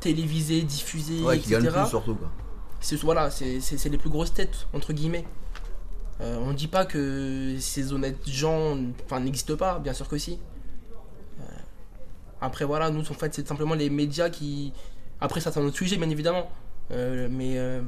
[0.00, 1.70] télévisés, diffusés, Ouais, qui etc.
[1.70, 2.30] gagne plus surtout quoi.
[2.80, 5.26] C'est voilà, c'est les plus grosses têtes entre guillemets.
[6.22, 10.38] Euh, on dit pas que ces honnêtes gens, enfin n'existent pas, bien sûr que si.
[11.40, 11.44] Euh,
[12.40, 14.72] après voilà, nous en fait c'est simplement les médias qui.
[15.20, 16.50] Après ça c'est un autre sujet bien évidemment,
[16.90, 17.80] mais euh,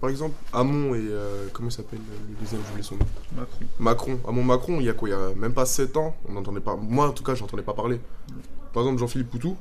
[0.00, 0.98] Par exemple, Hamon et.
[1.00, 3.06] euh, comment il s'appelle le deuxième J'ai oublié son nom.
[3.36, 3.64] Macron.
[3.78, 4.20] Macron.
[4.28, 6.60] Hamon Macron, il y a quoi Il y a même pas 7 ans, on n'entendait
[6.60, 6.76] pas.
[6.76, 8.00] Moi en tout cas, j'entendais pas parler.
[8.72, 9.56] Par exemple, Jean-Philippe Poutou,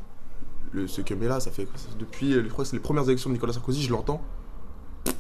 [0.74, 1.68] le, ce Kemé là, ça fait.
[2.00, 4.22] Depuis, euh, je crois que c'est les premières élections de Nicolas Sarkozy, je l'entends.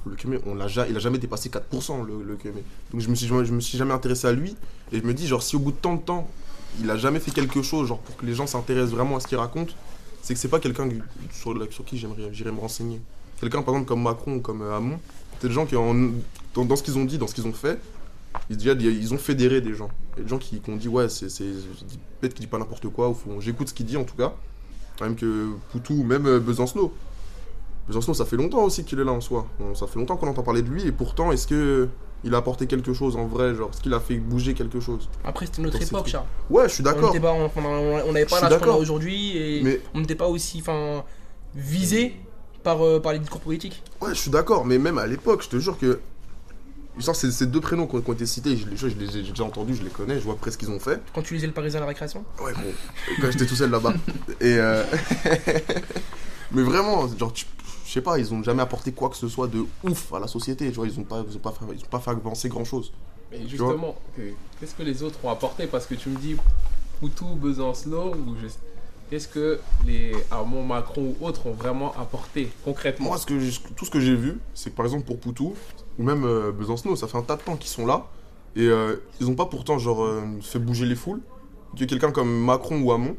[0.05, 2.37] Le Kemé, on l'a ja- il a jamais dépassé 4% le, le.
[2.91, 4.55] Donc je me, suis, je me suis jamais intéressé à lui.
[4.91, 6.27] Et je me dis, genre, si au bout de tant de temps,
[6.81, 9.27] il a jamais fait quelque chose, genre pour que les gens s'intéressent vraiment à ce
[9.27, 9.75] qu'il raconte,
[10.21, 10.95] c'est que c'est pas quelqu'un que-
[11.31, 13.01] sur, sur qui j'aimerais j'irais me renseigner.
[13.39, 15.00] Quelqu'un par exemple comme Macron ou comme euh, Hamon,
[15.39, 15.93] c'est des gens qui, en-
[16.54, 17.80] dans, dans ce qu'ils ont dit, dans ce qu'ils ont fait,
[18.50, 19.89] ils, déjà, ils ont fédéré des gens.
[20.15, 21.28] Il y a des gens qui, qui ont dit, ouais, c'est
[22.19, 24.34] peut-être qu'il dit pas n'importe quoi, ou j'écoute ce qu'il dit en tout cas.
[25.02, 26.91] Même que Poutou, même euh, Besancenot.
[27.88, 29.45] Besancenot, ça fait longtemps aussi qu'il est là en soi.
[29.60, 31.88] Bon, ça fait longtemps qu'on entend parler de lui, et pourtant, est-ce que
[32.23, 35.08] il a apporté quelque chose en vrai Genre, est-ce qu'il a fait bouger quelque chose?
[35.23, 36.08] Après c'était notre époque.
[36.08, 36.26] Charles.
[36.50, 37.13] Ouais, je suis d'accord.
[37.15, 40.63] on n'avait pas l'âge qu'on a aujourd'hui et Mais on n'était pas aussi
[41.54, 42.15] visé
[42.67, 43.82] par, euh, par les discours politiques.
[44.01, 46.01] Ouais, je suis d'accord, mais même à l'époque, je te jure que.
[46.97, 49.17] Genre, ces, ces deux prénoms qui ont, qui ont été cités, je les, je les
[49.17, 50.99] ai j'ai déjà entendus, je les connais, je vois presque ce qu'ils ont fait.
[51.13, 52.25] Quand tu lisais le Parisien à la récréation?
[52.43, 52.73] Ouais, bon,
[53.21, 53.93] quand j'étais tout seul là-bas.
[54.41, 54.58] Et.
[54.58, 54.84] euh,
[56.51, 57.45] mais vraiment, genre, tu-
[57.86, 60.27] je sais pas, ils ont jamais apporté quoi que ce soit de ouf à la
[60.27, 62.49] société, tu vois, ils ont pas, ils ont pas, fait, ils ont pas fait avancer
[62.49, 62.91] grand-chose.
[63.32, 63.47] Mais vois?
[63.47, 65.67] justement, que- qu'est-ce que les autres ont apporté?
[65.67, 66.36] Parce que tu me dis
[66.99, 68.47] Poutou, Besancenot, ou je...
[69.09, 73.59] qu'est-ce que les Armand Macron ou autres ont vraiment apporté concrètement Moi, ce que j'ai-
[73.75, 75.53] tout ce que j'ai vu, c'est que par exemple pour Poutou,
[75.97, 78.05] ou même euh, Besancenot, ça fait un tas de temps qu'ils sont là,
[78.55, 81.21] Et euh, ils ont pas pourtant genre euh, fait bouger les foules.
[81.77, 83.15] Que quelqu'un comme Macron ou Hamon,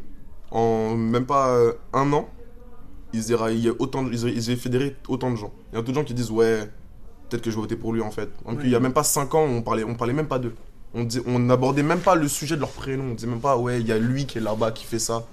[0.50, 2.28] en même pas euh, un an,
[3.12, 5.36] ils aient, ra- il y a autant, de- ils aient, ils aient fédéré autant de
[5.36, 5.52] gens.
[5.72, 6.68] Il y a d'autres gens qui disent ouais,
[7.28, 8.28] peut-être que je vais voter pour lui en fait.
[8.46, 8.64] Donc Ouais.
[8.64, 10.54] il y a même pas 5 ans, on parlait, on parlait même pas d'eux.
[10.94, 13.04] On n'abordait même pas le sujet de leur prénom.
[13.10, 15.24] On disait même pas ouais, il y a lui qui est là-bas qui fait ça.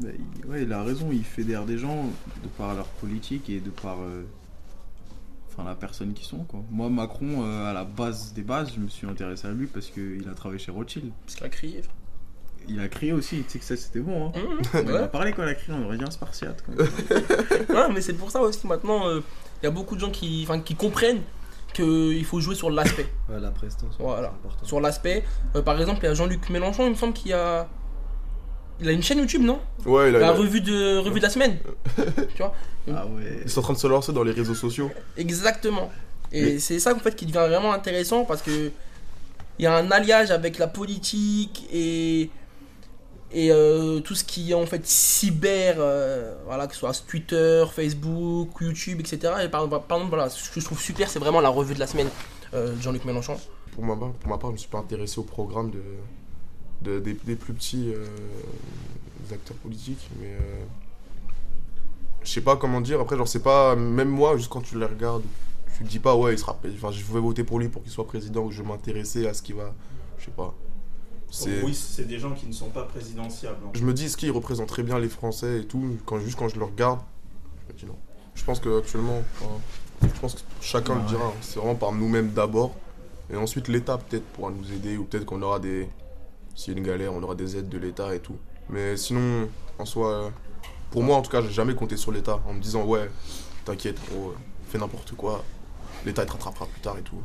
[0.00, 0.08] Bah,
[0.42, 2.04] il- ouais, il a raison, il fédère des gens
[2.42, 4.22] de par leur politique et de par euh,
[5.50, 6.44] enfin, la personne qu'ils sont.
[6.44, 6.60] Quoi.
[6.70, 9.86] Moi, Macron, euh, à la base des bases, je me suis intéressé à lui parce
[9.88, 11.10] qu'il a travaillé chez Rothschild.
[11.24, 11.82] Parce qu'il a crié.
[12.68, 14.26] Il a crié aussi, tu sais que ça c'était bon.
[14.26, 14.32] Hein.
[14.38, 15.08] Mmh, Il a ouais.
[15.08, 16.62] parlé quand il a crié, on aurait dit un spartiate.
[17.70, 19.20] Ouais, mais c'est pour ça aussi maintenant, euh,
[19.62, 21.22] il y a beaucoup de gens qui, enfin, qui comprennent
[21.72, 23.06] qu'il faut jouer sur l'aspect.
[23.28, 23.94] Ouais, la prestance.
[23.98, 24.28] Voilà.
[24.42, 24.66] c'est important.
[24.66, 25.24] Sur l'aspect,
[25.56, 27.68] euh, par exemple, il y a Jean-Luc Mélenchon, il me semble qu'il a.
[28.80, 31.18] Il a une chaîne YouTube, non Ouais, il a- La il a- revue de, revue
[31.18, 31.58] de la semaine.
[31.96, 32.54] tu vois
[32.94, 33.40] ah ouais.
[33.44, 34.90] ils sont en train de se lancer dans les réseaux sociaux.
[35.16, 35.90] Exactement.
[36.32, 38.70] Et Mais- c'est ça en fait qui devient vraiment intéressant parce que
[39.58, 42.30] il y a un alliage avec la politique et
[43.30, 47.62] et euh, tout ce qui est en fait cyber, euh, voilà, que ce soit Twitter,
[47.70, 49.34] Facebook, YouTube, etc.
[49.44, 51.78] Et par, par exemple, voilà, ce que je trouve super, c'est vraiment la revue de
[51.80, 52.08] la semaine
[52.54, 53.36] euh, de Jean-Luc Mélenchon.
[53.72, 55.82] Pour ma, part, pour ma part, je me suis pas intéressé au programme de,
[56.82, 58.06] de- des, des plus petits euh,
[59.32, 60.64] acteurs politiques, mais euh,
[62.22, 63.00] je sais pas comment dire.
[63.00, 65.22] Après, genre, c'est pas même moi, juste quand tu les regardes,
[65.76, 67.92] tu te dis pas ouais, il sera, enfin, je vais voter pour lui pour qu'il
[67.92, 69.72] soit président ou je vais m'intéresser à ce qu'il va,
[70.18, 70.54] je sais pas.
[71.30, 73.58] C'est, Oui, c'est des gens qui ne sont pas présidentiables.
[73.74, 75.96] je me dis, est-ce qu'il représente très bien les Français et tout.
[76.06, 77.00] Quand juste quand je le regarde,
[77.68, 77.96] je me dis non.
[78.34, 79.50] Je pense que actuellement, enfin,
[80.02, 81.06] je pense que chacun le Ouais.
[81.06, 81.26] dira.
[81.26, 81.32] hein.
[81.42, 82.74] C'est vraiment par nous-mêmes d'abord.
[83.30, 85.86] Et ensuite, l'État peut-être pourra nous aider, ou peut-être qu'on aura des.
[86.58, 88.36] S'il y a une galère, on aura des aides de l'État et tout.
[88.68, 90.32] Mais sinon, en soi,
[90.90, 93.08] pour moi en tout cas, j'ai jamais compté sur l'État en me disant, ouais,
[93.64, 93.96] t'inquiète,
[94.68, 95.44] fais n'importe quoi.
[96.04, 97.22] L'État, te rattrapera plus tard et tout.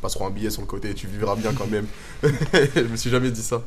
[0.00, 1.88] Passeront un billet sur le côté et tu vivras bien quand même.
[2.22, 3.60] je me suis jamais dit ça.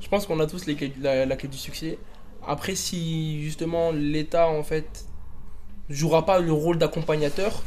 [0.00, 1.96] Je pense qu'on a tous la, la clé du succès.
[2.44, 5.04] Après, si justement l'État en fait
[5.88, 7.62] jouera pas le rôle d'accompagnateur,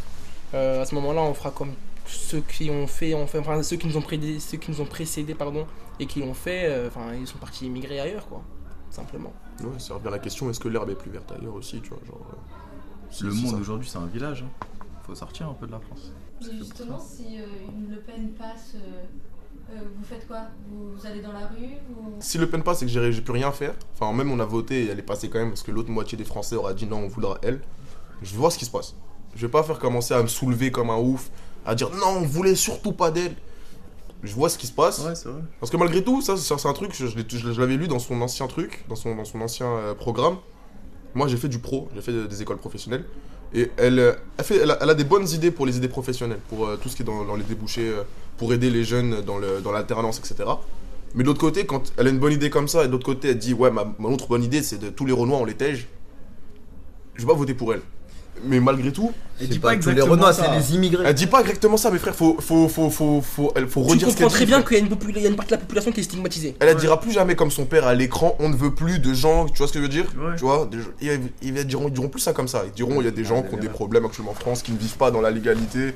[0.53, 1.71] euh, à ce moment-là, on fera comme
[2.05, 4.03] ceux qui ont fait, enfin, ceux qui nous ont
[4.39, 5.65] ceux qui nous ont précédés, pardon,
[6.01, 6.65] et qui l'ont fait.
[6.65, 8.41] euh, Enfin, ils sont partis immigrer ailleurs, quoi,
[8.89, 9.31] simplement.
[9.61, 11.89] Ouais, ça revient à la question, est-ce que l'herbe est plus verte ailleurs aussi, tu
[11.89, 12.19] vois, genre...
[12.33, 12.35] euh,
[13.09, 14.43] si- Le si monde aujourd'hui, c'est un village.
[14.43, 14.65] hein.
[15.05, 16.11] Faut sortir un peu de la France.
[16.41, 20.41] Mais justement, si euh, une Le Pen passe, euh, vous faites quoi?
[20.69, 22.15] Vous allez dans la rue vous...
[22.19, 23.73] Si Le Pen passe, c'est que j'ai j'ai pu rien faire.
[23.93, 26.17] Enfin, même on a voté et elle est passée quand même parce que l'autre moitié
[26.17, 27.61] des Français aura dit non, on voudra elle.
[28.23, 28.95] Je vais voir ce qui se passe.
[29.35, 31.29] Je vais pas faire commencer à me soulever comme un ouf,
[31.65, 33.35] à dire non, on voulait surtout pas d'elle.
[34.23, 34.99] Je vois ce qui se passe.
[34.99, 35.41] Ouais, c'est vrai.
[35.59, 38.85] Parce que malgré tout, ça, c'est un truc, je, l'avais lu dans son ancien truc,
[38.87, 40.37] dans son, dans son ancien euh, programme.
[41.15, 43.05] Moi, j'ai fait du pro, j'ai fait des écoles professionnelles.
[43.53, 45.89] Et elle, euh, elle, fait, elle, a, elle a des bonnes idées pour les idées
[45.89, 48.03] professionnelles, pour euh, tout ce qui est dans, dans les débouchés, euh,
[48.37, 50.49] pour aider les jeunes dans le- dans l'alternance, etc.
[51.15, 53.05] Mais de l'autre côté, quand elle a une bonne idée comme ça, et de l'autre
[53.05, 55.45] côté, elle dit Ouais, ma, ma autre bonne idée, c'est de tous les Renois, on
[55.45, 55.89] les tège.
[57.15, 57.81] Je vais pas voter pour elle.
[58.43, 60.45] Mais malgré tout, Elle C'est dit pas, pas tous les exactement Renois, ça.
[60.51, 61.03] c'est les immigrés.
[61.07, 62.15] elle dit pas exactement ça, mes frères.
[62.15, 64.57] Faut, faut, faut, faut, faut, elle- faut Tu redire ce qu'elle comprends très dit, bien
[64.61, 64.67] frère.
[64.69, 66.03] qu'il y, a une popula- il y a une partie de la population qui est
[66.03, 66.55] stigmatisée.
[66.59, 66.79] Elle ne Ouais.
[66.79, 69.57] dira plus jamais comme son père à l'écran, on ne veut plus de gens, tu
[69.59, 70.05] vois ce que je veux dire?
[70.17, 70.35] Ouais.
[70.37, 70.69] Tu vois,
[71.01, 72.63] ils, ils diront, ils diront plus ça comme ça.
[72.65, 74.61] Ils diront, il y a des gens qui ont mais des problèmes actuellement en France,
[74.63, 75.93] qui ne vivent pas dans la légalité.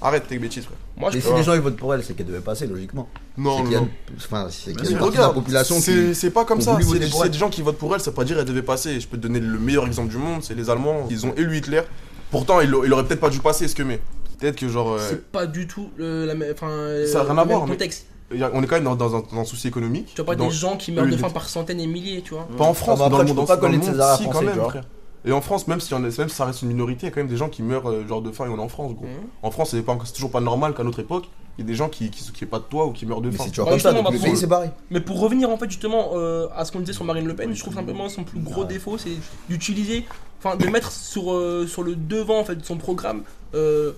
[0.00, 0.76] Arrête tes bêtises, frère.
[0.96, 3.08] Moi, je Et si les gens ils votent pour elle, c'est qu'elle devait passer logiquement.
[3.36, 3.88] Non, y a non.
[4.16, 6.14] Enfin, c'est qu'il y a Mais une partie de la population c'est qui.
[6.14, 6.78] c'est pas comme ça.
[6.80, 7.30] C'est des, elle.
[7.30, 9.00] des gens qui votent pour elle, ça veut pas dire qu'elle devait passer.
[9.00, 11.06] Je peux te donner le meilleur exemple du monde, c'est les Allemands.
[11.10, 11.82] Ils ont élu Hitler.
[12.30, 14.00] Pourtant, il, il aurait peut-être pas dû passer, ce que mais.
[14.38, 14.92] Peut-être que genre.
[14.92, 16.68] euh, c'est pas du tout le, la même, enfin,
[17.06, 18.06] Ça a rien le à même voir, mais- contexte.
[18.40, 20.10] a- on est quand même dans, dans un, dans un souci économique.
[20.14, 22.34] Tu vois pas Dans- des gens qui meurent de faim par centaines et milliers, tu
[22.34, 22.46] vois.
[22.56, 24.18] Pas en France, Ah bah dans après, le tu monde, pas dans le connaître arabes
[24.18, 24.70] si, quand français, même, tu vois.
[24.70, 24.84] frère.
[25.24, 27.12] Et en France, même si, on est- même si ça reste une minorité, il y
[27.12, 28.68] a quand même des gens qui meurent euh, genre de faim et on est en
[28.68, 29.04] France, gros.
[29.06, 29.12] Mhm.
[29.42, 31.24] En France, c'est pas- c'est toujours pas normal qu'à notre époque,
[31.58, 33.30] il y ait des gens qui, qui s'occupent pas de toi ou qui meurent de
[33.30, 33.44] Mais faim.
[33.44, 34.70] si tu vois Bah, comme ça, bah, pays, c'est pareil.
[34.90, 37.52] Mais pour revenir en fait justement euh, à ce qu'on disait sur Marine Le Pen,
[37.52, 39.16] je trouve simplement son plus gros défaut, c'est
[39.48, 40.04] d'utiliser,
[40.38, 43.22] enfin de mettre sur, euh, sur le devant en fait de son programme
[43.54, 43.92] euh,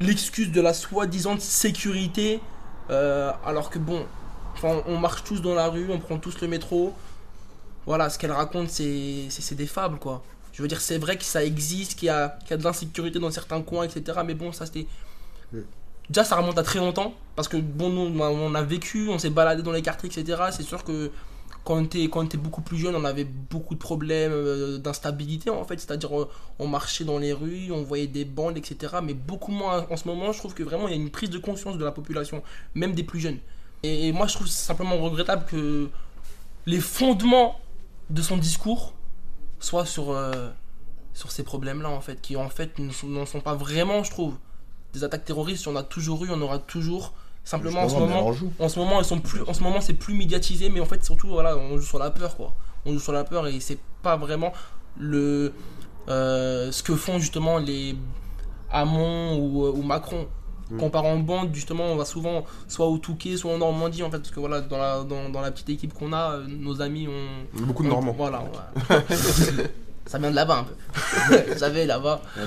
[0.00, 2.40] l'excuse de la soi-disant sécurité,
[2.90, 4.04] euh, alors que bon,
[4.54, 6.92] enfin on marche tous dans la rue, on prend tous le métro.
[7.86, 10.24] Voilà, ce qu'elle raconte, c'est c'est- c'est des fables quoi.
[10.56, 12.64] Je veux dire, c'est vrai que ça existe, qu'il y a, qu'il y a de
[12.64, 14.20] l'insécurité dans certains coins, etc.
[14.24, 14.86] Mais bon, ça c'était.
[16.08, 17.12] Déjà, ça remonte à très longtemps.
[17.34, 20.44] Parce que, bon, nous, on a vécu, on s'est baladé dans les quartiers, etc.
[20.52, 21.10] C'est sûr que
[21.62, 24.78] quand on, était, quand on était beaucoup plus jeune, on avait beaucoup de problèmes euh,
[24.78, 25.78] d'instabilité, en fait.
[25.78, 28.94] C'est-à-dire, euh, on marchait dans les rues, on voyait des bandes, etc.
[29.02, 31.28] Mais beaucoup moins en ce moment, je trouve que vraiment, il y a une prise
[31.28, 32.42] de conscience de la population,
[32.74, 33.40] même des plus jeunes.
[33.82, 35.90] Et, et moi, je trouve simplement regrettable que
[36.64, 37.60] les fondements
[38.08, 38.94] de son discours
[39.60, 40.50] soient sur, euh,
[41.14, 42.20] sur ces problèmes-là, en fait.
[42.20, 44.34] Qui, en fait, ne sont- n'en sont pas vraiment, je trouve
[44.92, 47.12] des attaques terroristes, en a toujours eu, on aura toujours.
[47.44, 48.26] Simplement, en ce moment,
[48.58, 51.04] on en ce moment, sont plus, en ce moment, c'est plus médiatisé, mais en fait,
[51.04, 52.52] surtout, voilà, on joue sur la peur, quoi.
[52.84, 54.52] On joue sur la peur et c'est pas vraiment
[54.98, 55.52] le
[56.08, 57.96] euh, ce que font justement les
[58.70, 60.28] Hamon ou, ou Macron.
[60.70, 60.78] Mm.
[60.78, 64.02] Quand on part en bande, justement, on va souvent soit au Touquet, soit en Normandie,
[64.02, 66.46] en fait, parce que voilà, dans la, dans, dans la petite équipe qu'on a, euh,
[66.48, 67.64] nos amis ont.
[67.64, 68.14] Beaucoup de Normands.
[68.16, 69.66] Voilà, ouais.
[70.06, 71.42] ça vient de là-bas un peu.
[71.52, 72.20] Vous savez, là-bas.
[72.36, 72.40] Ah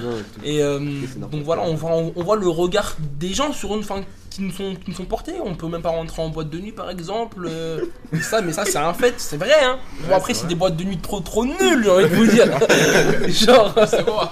[0.43, 0.79] Et euh,
[1.17, 4.51] donc voilà, on voit, on, voit le regard des gens sur une fin qui nous
[4.51, 5.33] sont, qui nous sont portés.
[5.43, 7.45] On peut même pas rentrer en boîte de nuit par exemple.
[7.49, 7.81] euh,
[8.21, 9.51] ça, mais ça c'est un fait, c'est vrai.
[9.63, 9.77] Hein.
[10.07, 12.45] Bon, après, c'est des boîtes de nuit trop trop nulles, j'ai envie de vous dire.
[13.29, 14.31] genre, C'est moi.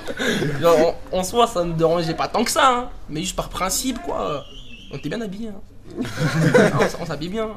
[0.62, 2.70] genre, en, en soi, ça ne me dérangeait pas tant que ça.
[2.70, 2.90] hein.
[3.10, 4.46] Mais juste par principe, quoi.
[4.92, 5.50] On était bien habillés.
[5.50, 5.62] Hein.
[7.02, 7.50] on s'habille bien.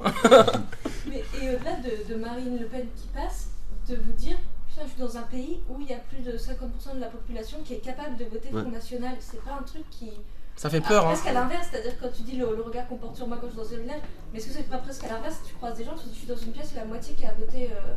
[1.07, 3.49] Mais, et au-delà de, de Marine Le Pen qui passe,
[3.89, 4.37] de vous dire,
[4.69, 7.07] putain, je suis dans un pays où il y a plus de 50% de la
[7.09, 8.63] population qui est capable de voter Ouais.
[8.63, 9.17] Front National.
[9.21, 10.11] C'est pas un truc qui.
[10.57, 11.07] Ça fait Ah, peur.
[11.07, 11.13] Hein.
[11.13, 13.47] presque à l'inverse, c'est-à-dire quand tu dis le, le regard qu'on porte sur moi quand
[13.49, 14.01] je suis dans un village,
[14.33, 16.19] mais est-ce que c'est pas presque à l'inverse Tu croises des gens, tu dis, je
[16.19, 17.71] suis dans une pièce, il y a la moitié qui a voté.
[17.73, 17.95] euh,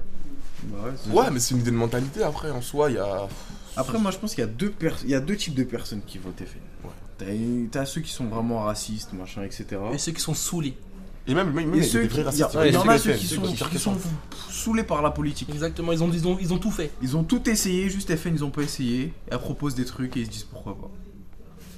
[0.65, 0.77] Bah
[1.13, 3.27] ouais, mais c'est une idée de mentalité après, en soi, il y a.
[3.75, 5.63] Après, moi, je pense qu'il y a deux pers- il y a deux types de
[5.63, 6.59] personnes qui votent FN.
[6.85, 6.91] Ouais.
[7.71, 9.65] T'as- T'as ceux qui sont vraiment racistes, machin, etc.
[9.91, 10.77] Et ceux qui sont saoulés.
[11.27, 12.59] Et même, même, Et ceux des qui- vrais il y a- racistes.
[12.67, 13.95] il y en a ceux qui sont, qui sont
[14.49, 15.49] saoulés par la politique.
[15.49, 16.91] Exactement, ils ont, ils ont, ils ont tout fait.
[17.01, 19.13] Ils ont tout essayé, juste FN, ils ont pas essayé.
[19.31, 20.89] Elles proposent des trucs et ils se disent pourquoi pas.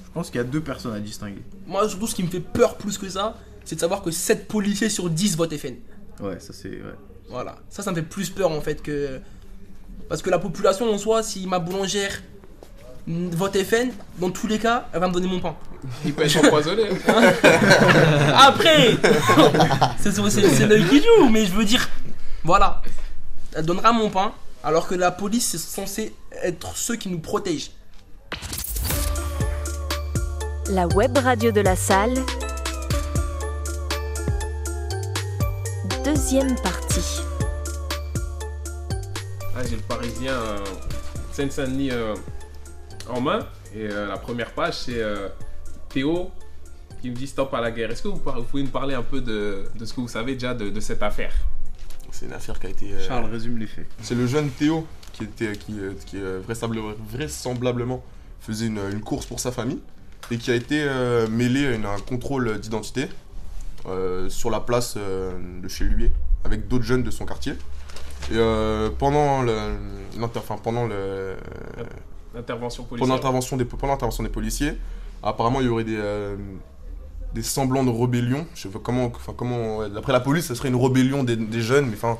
[0.06, 1.42] Je pense qu'il y a deux personnes à distinguer.
[1.66, 4.48] Moi, surtout, ce qui me fait peur plus que ça, c'est de savoir que 7
[4.48, 5.74] policiers sur 10 votent FN.
[6.20, 6.70] Ouais, ça c'est.
[6.70, 6.94] Ouais.
[7.28, 7.56] Voilà.
[7.68, 9.20] Ça, ça me fait plus peur en fait que.
[10.08, 12.22] Parce que la population en soi, si ma boulangère
[13.08, 15.54] vote FN, dans tous les cas, elle va me donner mon pain.
[16.04, 16.84] Il peut être empoisonné.
[18.34, 18.96] Après
[20.00, 21.88] C'est c'est- c'est l'œil qui joue, mais je veux dire.
[22.44, 22.82] Voilà.
[23.54, 24.32] Elle donnera mon pain,
[24.64, 27.70] alors que la police, c'est censé être ceux qui nous protègent.
[30.70, 32.14] La web radio de la salle.
[36.04, 37.20] Deuxième partie.
[39.56, 40.58] Ah, j'ai le Parisien euh,
[41.32, 42.14] Seine-Saint-Denis euh,
[43.08, 43.40] en main.
[43.74, 45.28] Et euh, la première page, c'est euh,
[45.88, 46.30] Théo
[47.00, 47.90] qui me dit stop à la guerre.
[47.90, 50.54] Est-ce que vous, pouvez nous parler un peu de, de ce que vous savez déjà
[50.54, 51.34] de, de cette affaire?
[52.10, 52.92] C'est une affaire qui a été.
[52.92, 53.86] euh, Charles, résume les faits.
[54.00, 55.74] C'est le jeune Théo qui, était, qui,
[56.06, 58.04] qui vraisemblablement, vraisemblablement
[58.40, 59.80] faisait une, une course pour sa famille
[60.30, 63.08] et qui a été euh, mêlé à une- un contrôle d'identité
[63.86, 66.10] euh, sur la place euh, de chez lui
[66.44, 67.52] avec d'autres jeunes de son quartier.
[68.30, 69.56] Et euh, pendant le,
[70.62, 71.36] pendant le,
[72.36, 74.74] L'intervention pendant l'intervention des, pendant l'intervention des policiers,
[75.22, 76.36] apparemment il y aurait des, euh,
[77.34, 78.46] des semblants de rébellion.
[78.54, 81.36] Je sais pas comment, enfin, comment ouais, d'après la police, ce serait une rébellion des,
[81.36, 82.18] des jeunes, mais enfin,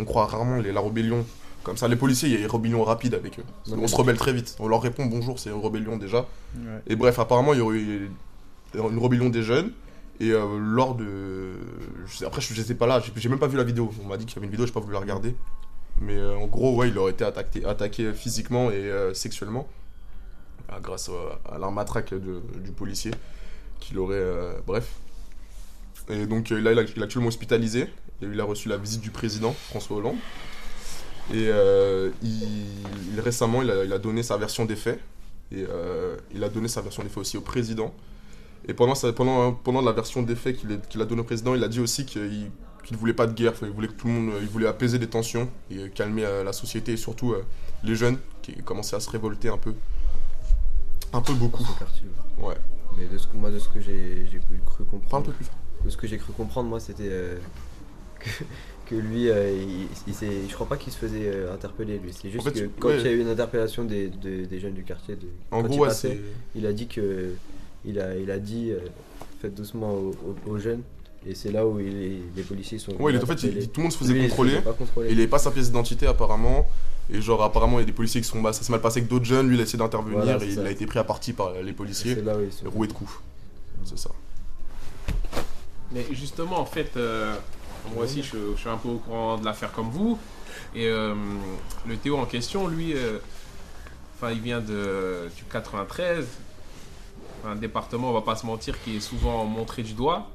[0.00, 1.26] on croit rarement les, la rébellion
[1.64, 1.88] comme ça.
[1.88, 3.44] Les policiers, il y a une rébellion rapide avec eux.
[3.76, 4.56] On se rebelle très vite.
[4.60, 6.26] On leur répond bonjour, c'est une rébellion déjà.
[6.56, 6.82] Ouais.
[6.86, 8.10] Et bref, apparemment il y aurait eu
[8.74, 9.72] une rébellion des jeunes.
[10.20, 11.54] Et euh, lors de.
[12.06, 13.90] je sais- après, je n'étais pas là, j'ai j'ai même pas vu la vidéo.
[14.02, 15.34] On m'a dit qu'il y avait une vidéo, j'ai pas voulu la regarder.
[16.00, 19.66] Mais euh, en gros, ouais, il aurait été attaqué, attaqué physiquement et euh, sexuellement.
[20.68, 23.12] Ah, grâce à, à la matraque de- du policier.
[23.80, 24.16] Qu'il aurait.
[24.16, 24.96] euh, bref.
[26.08, 27.82] Et donc euh, là, il, est actuellement hospitalisé.
[28.22, 30.16] Et il a reçu la visite du président, François Hollande.
[31.32, 32.10] Et euh,
[33.18, 35.00] récemment, il a, donné sa version des faits.
[35.52, 37.94] Et euh, il a donné sa version des faits aussi au président.
[38.68, 38.94] Et pendant,
[39.82, 40.56] la version des faits
[40.88, 42.50] qu'il a donnée au président, il a dit aussi qu'il
[42.86, 45.08] qu'il voulait pas de guerre, il voulait que tout le monde, il voulait apaiser les
[45.08, 47.44] tensions et euh, calmer euh, la société et surtout euh,
[47.84, 49.74] les jeunes qui commençaient à se révolter un peu,
[51.12, 51.66] un peu beaucoup.
[52.38, 52.54] Ouais.
[52.98, 54.26] Mais de ce que, moi, de ce que j'ai
[54.64, 55.54] cru Parle un comprendre, peu plus fort.
[55.84, 57.38] de ce que j'ai cru comprendre, moi, c'était euh,
[58.20, 58.30] que,
[58.86, 59.88] que lui, euh, il,
[60.48, 62.12] je crois pas qu'il se faisait euh, interpeller, lui.
[62.12, 63.00] C'est juste fait, que quand ouais.
[63.00, 65.68] il y a eu une interpellation des, de- des jeunes du quartier, de, En quand
[65.68, 66.58] gros, il ouais, passait, c'est.
[66.58, 67.32] il a dit que
[67.84, 68.78] il a, il a dit euh,
[69.40, 70.10] faites doucement aux,
[70.46, 70.82] aux- aux jeunes
[71.28, 73.80] et c'est là où il- les policiers sont Ouais, il est- en fait, il- tout
[73.80, 74.58] le monde se faisait contrôler.
[75.08, 76.66] Il n'avait pas sa pièce d'identité apparemment.
[77.08, 78.98] Et genre apparemment il y a des policiers qui sont bah, ça s'est mal passé
[78.98, 81.04] avec d'autres jeunes, lui il a essayé d'intervenir Voilà, et il a été pris à
[81.04, 82.34] partie par les policiers, c'est là
[82.64, 83.12] roué de coups.
[83.84, 84.10] C'est ça.
[85.92, 87.34] Mais justement, en fait, euh,
[87.94, 90.18] moi aussi, je, je suis un peu au courant de l'affaire comme vous.
[90.74, 91.14] Et euh,
[91.86, 93.18] le Théo en question, lui, euh,
[94.16, 96.26] enfin, il vient de, du 93,
[97.46, 100.28] un département, on va pas se mentir, qui est souvent montré du doigt,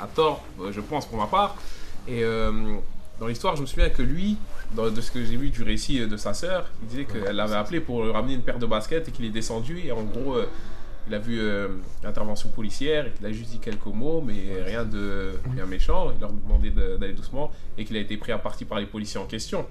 [0.00, 1.56] à tort, euh, je pense pour ma part.
[2.08, 2.76] Et euh,
[3.20, 4.36] dans l'histoire, je me souviens que lui,
[4.76, 7.54] de ce que j'ai vu du récit euh, de sa sœur, il disait qu'elle l'avait
[7.56, 9.78] appelé pour lui ramener une paire de baskets et qu'il est descendu.
[9.84, 10.36] Et en gros,
[11.06, 11.38] il a vu
[12.02, 16.10] l'intervention policière et qu'il a juste dit quelques mots, mais rien de bien méchant.
[16.14, 18.86] Il leur demandait de- d'aller doucement et qu'il a été pris à partie par les
[18.86, 19.66] policiers en question.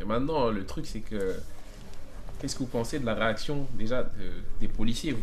[0.00, 1.36] Et maintenant, le truc, c'est que.
[2.40, 4.08] Qu'est-ce que vous pensez de la réaction déjà de-
[4.60, 5.14] des policiers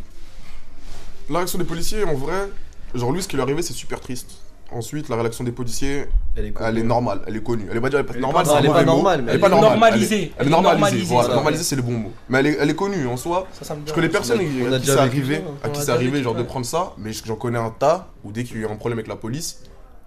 [1.30, 2.48] La réaction des policiers, en vrai,
[2.96, 4.32] Genre, lui, ce qui lui est arrivé, c'est super triste.
[4.72, 7.66] Ensuite, la réaction des policiers, Elle est, elle est normale, elle est connue.
[7.72, 8.96] Elle est pas dire Elle est normale, pas- c'est un elle est mauvais pas mot.
[8.98, 9.70] normale, mais Elle est pas normale.
[9.72, 10.16] normalisée.
[10.16, 10.80] Elle est- Elle Elle est est normalisée.
[10.82, 11.36] normalisée, Voilà, ça.
[11.36, 12.12] normalisée, c'est le bon mot.
[12.30, 13.48] Mais elle est, elle est connue en soi.
[13.52, 16.44] Ça, ça me a- à qui c'est arrivé, ça, à qui c'est arrivé genre de
[16.44, 19.00] prendre ça, mais j'en connais un tas où dès qu'il y a eu un problème
[19.00, 19.62] avec la police,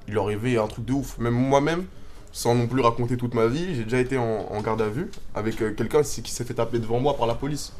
[0.06, 1.18] il leur arrivait un truc de ouf.
[1.18, 1.86] Même moi-même,
[2.30, 5.10] sans non plus raconter toute ma vie, j'ai déjà été en, en garde à vue
[5.34, 7.72] avec euh, quelqu'un qui qui s'est fait taper devant moi par la police.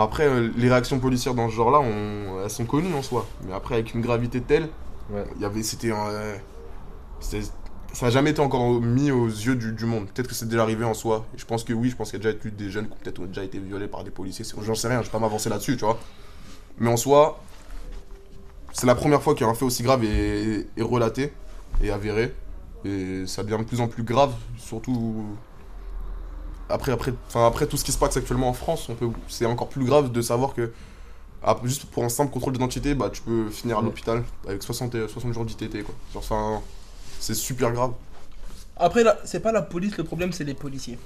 [0.00, 3.26] Après, euh, les réactions policières dans ce genre-là, on- elles sont connues en soi.
[3.46, 4.68] Mais après, avec une gravité telle,
[5.10, 5.24] Ouais.
[5.36, 6.36] il y avait, c'était, un, euh,
[7.20, 7.36] ça
[8.02, 10.06] n'a jamais été encore mis aux yeux du, du monde.
[10.08, 11.24] Peut-être que c'est déjà arrivé en soi.
[11.34, 12.92] Et je pense que oui, je pense qu'il y a déjà eu des jeunes qui
[12.92, 14.44] ont peut-être déjà été violés par des policiers.
[14.62, 15.98] J'en sais rien, je vais pas m'avancer là-dessus, tu vois.
[16.78, 17.40] Mais en soi,
[18.72, 21.32] c'est la première fois qu'un fait aussi grave est, est relaté
[21.82, 22.34] et avéré.
[22.84, 25.24] Et ça devient de plus en plus grave, surtout
[26.68, 28.88] après, après, enfin, après tout ce qui se passe actuellement en France.
[28.88, 30.72] On peut, c'est encore plus grave de savoir que
[31.42, 33.86] ah, juste pour un simple contrôle d'identité, bah, tu peux finir à Ouais.
[33.86, 35.84] l'hôpital avec 60, et- 60 jours d'ITT.
[35.84, 35.94] Quoi.
[36.12, 36.60] Genre, Enfin,
[37.20, 37.92] c'est super grave.
[38.76, 40.98] Après, là, c'est pas la police, le problème, c'est les policiers.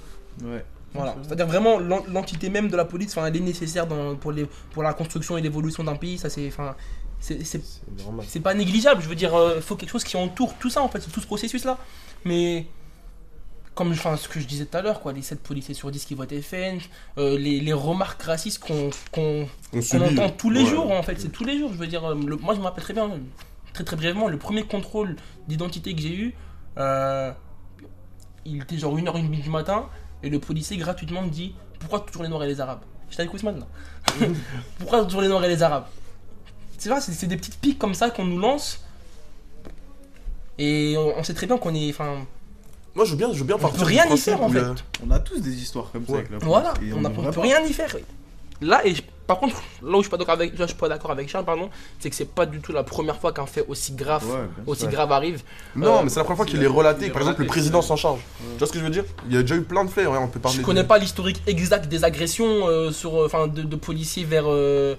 [0.43, 0.63] Ouais.
[0.93, 1.15] Voilà.
[1.23, 4.47] C'est-à-dire vraiment l'en- l'entité même de la police, enfin, elle est nécessaire dans- pour, les,
[4.71, 6.17] pour la construction et l'évolution d'un pays.
[6.19, 6.75] Ça, c'est, enfin,
[7.19, 8.25] c'est, c'est, C'est normal.
[8.29, 9.01] c'est pas négligeable.
[9.01, 11.25] Je veux dire, il faut quelque chose qui entoure tout ça, en fait, tout ce
[11.25, 11.77] processus-là.
[12.25, 12.67] Mais
[13.75, 16.05] comme enfin, ce que je disais tout à l'heure, quoi, les 7 policiers sur 10
[16.05, 16.77] qui votent FN,
[17.17, 20.65] euh, les, les remarques racistes qu'on, entend tous les ouais.
[20.69, 21.71] jours en fait, c'est tous les jours.
[21.73, 23.09] Je veux dire, euh, le- moi je me rappelle très bien,
[23.73, 25.15] très très brièvement, le premier contrôle
[25.47, 26.35] d'identité que j'ai eu,
[26.77, 27.31] euh,
[28.45, 29.89] il était genre 1h30 du matin,
[30.21, 32.81] et le policier gratuitement me dit Pourquoi toujours les Noirs et les Arabes?
[33.09, 33.67] J'étais avec Ousmane là.
[34.79, 35.85] Pourquoi toujours les Noirs et les Arabes?
[36.77, 38.83] C'est vrai, c'est c'est des petites piques comme ça qu'on nous lance,
[40.59, 41.89] et on, on sait très bien qu'on est.
[41.89, 42.25] Enfin,
[42.95, 44.49] Moi, je veux bien, je veux bien on partir peut du rien y faire en
[44.49, 44.61] fait.
[44.61, 44.75] la-
[45.05, 46.47] On a tous des histoires comme ça avec la police.
[46.47, 47.41] Voilà, et on ne devrait peut pas.
[47.41, 47.95] rien y faire.
[48.61, 48.93] Là, et
[49.25, 51.27] par contre, là où je suis pas d'accord avec, là, je suis pas d'accord avec
[51.27, 54.23] Charles, pardon, c'est que c'est pas du tout la première fois qu'un fait aussi grave,
[54.29, 55.41] Ouais, aussi grave arrive.
[55.75, 57.09] Non, Euh, mais c'est la première fois il qu'il est relaté.
[57.09, 58.19] Par exemple, le président s'en charge.
[58.53, 59.05] Tu vois ce que je veux dire?
[59.27, 60.07] Il y a déjà eu plein de faits.
[60.07, 60.55] ouais, on peut parler.
[60.57, 64.23] Je de- connais pas l'historique exact des agressions euh, sur, euh, enfin, de, de policiers
[64.23, 64.95] vers, euh,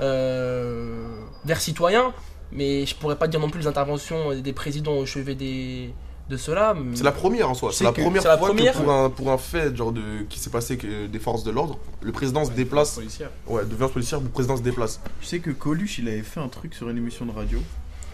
[0.00, 1.04] euh,
[1.44, 2.12] vers citoyens,
[2.52, 5.92] mais je pourrais pas dire non plus les interventions des présidents au chevet des,
[6.32, 6.74] de cela.
[6.94, 7.70] C'est la première en soi.
[7.72, 8.72] C'est la première la fois première.
[8.72, 11.50] que pour un, pour un fait genre de, qui s'est passé que des forces de
[11.52, 12.98] l'ordre, le président se déplace.
[13.46, 15.00] Ouais, de violence policière, le président se déplace.
[15.20, 17.58] Je sais que Coluche, il avait fait un truc sur une émission de radio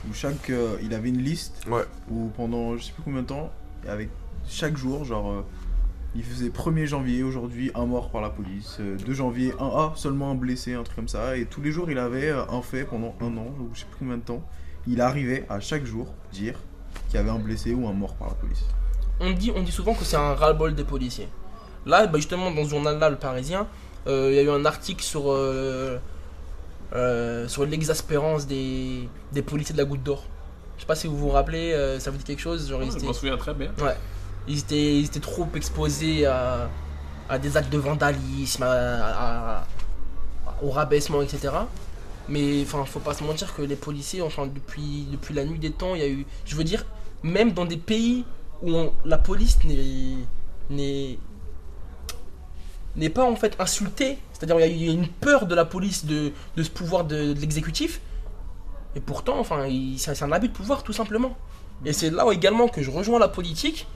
[0.09, 1.83] où chaque, euh, il avait une liste Ouais.
[2.11, 3.50] où pendant je sais plus combien de temps,
[3.88, 4.09] avec
[4.48, 5.40] chaque jour, genre, euh,
[6.14, 9.92] il faisait 1er janvier, aujourd'hui un mort par la police, euh, 2 janvier, un A,
[9.96, 12.62] seulement un blessé, un truc comme ça, et tous les jours il avait euh, un
[12.62, 14.42] fait pendant un an, ou je sais plus combien de temps.
[14.87, 16.59] Il arrivait à chaque jour dire
[17.09, 18.62] qu'il y avait un blessé ou un mort par la police.
[19.21, 21.29] on dit, on dit souvent que c'est un ras-le-bol des policiers.
[21.87, 23.66] Là, bah, justement, dans ce journal-là, le Parisien,
[24.07, 25.99] euh, il y a eu un article sur, euh,
[26.94, 30.25] euh, sur l'exaspérance des, des policiers de la Goutte d'Or.
[30.77, 33.05] Je sais pas si vous vous rappelez, euh, ça vous dit quelque chose genre, Je
[33.05, 33.73] m'en souviens très bien.
[34.47, 36.68] ils, étaient, ils étaient trop exposés à,
[37.29, 39.66] à des actes de vandalisme, à- à-
[40.62, 41.49] au rabaissement, etc.
[42.29, 45.71] Mais enfin, faut pas se mentir que les policiers, enfin, depuis, depuis la nuit des
[45.71, 46.27] temps, il y a eu.
[46.44, 46.85] Je veux dire,
[47.22, 48.24] même dans des pays
[48.62, 48.72] où
[49.04, 51.18] la police n'est
[52.96, 56.33] n'est pas en fait insultée, c'est-à-dire il y a une peur de la police de,
[56.57, 58.00] de ce pouvoir de, l'exécutif,
[58.96, 61.37] et pourtant, enfin, c'est un abus de pouvoir tout simplement.
[61.85, 63.87] Et c'est là également que je rejoins la politique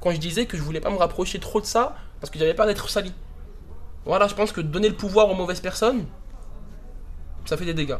[0.00, 2.54] quand je disais que je voulais pas me rapprocher trop de ça parce que j'avais
[2.54, 3.12] peur d'être sali.
[4.04, 6.04] Voilà, je pense que donner le pouvoir aux mauvaises personnes,
[7.46, 7.96] ça fait des dégâts.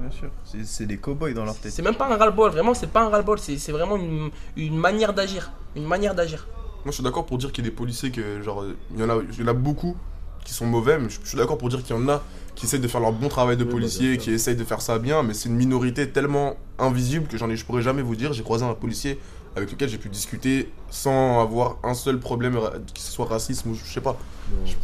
[0.00, 0.30] Bien sûr.
[0.64, 1.72] C'est- des cow-boys dans leur tête.
[1.72, 5.12] C'est même pas un ras-le-bol, vraiment, c'est pas un ras-le-bol, c'est vraiment une, une manière
[5.14, 5.52] d'agir.
[5.76, 6.46] Une manière d'agir.
[6.84, 9.02] Moi, je suis d'accord pour dire qu'il y a des policiers que, genre, il y
[9.04, 9.96] en a, il y en a beaucoup
[10.44, 12.22] qui sont mauvais, mais je, je suis d'accord pour dire qu'il y en a
[12.54, 14.80] qui essayent de faire leur bon travail de Oui, bah, policier, qui essayent de faire
[14.82, 18.16] ça bien, mais c'est une minorité tellement invisible que j'en ai, je pourrais jamais vous
[18.16, 18.32] dire.
[18.32, 19.18] J'ai croisé un policier
[19.56, 23.74] avec lequel j'ai pu discuter sans avoir un seul problème, que ce soit racisme ou
[23.74, 24.16] je sais pas.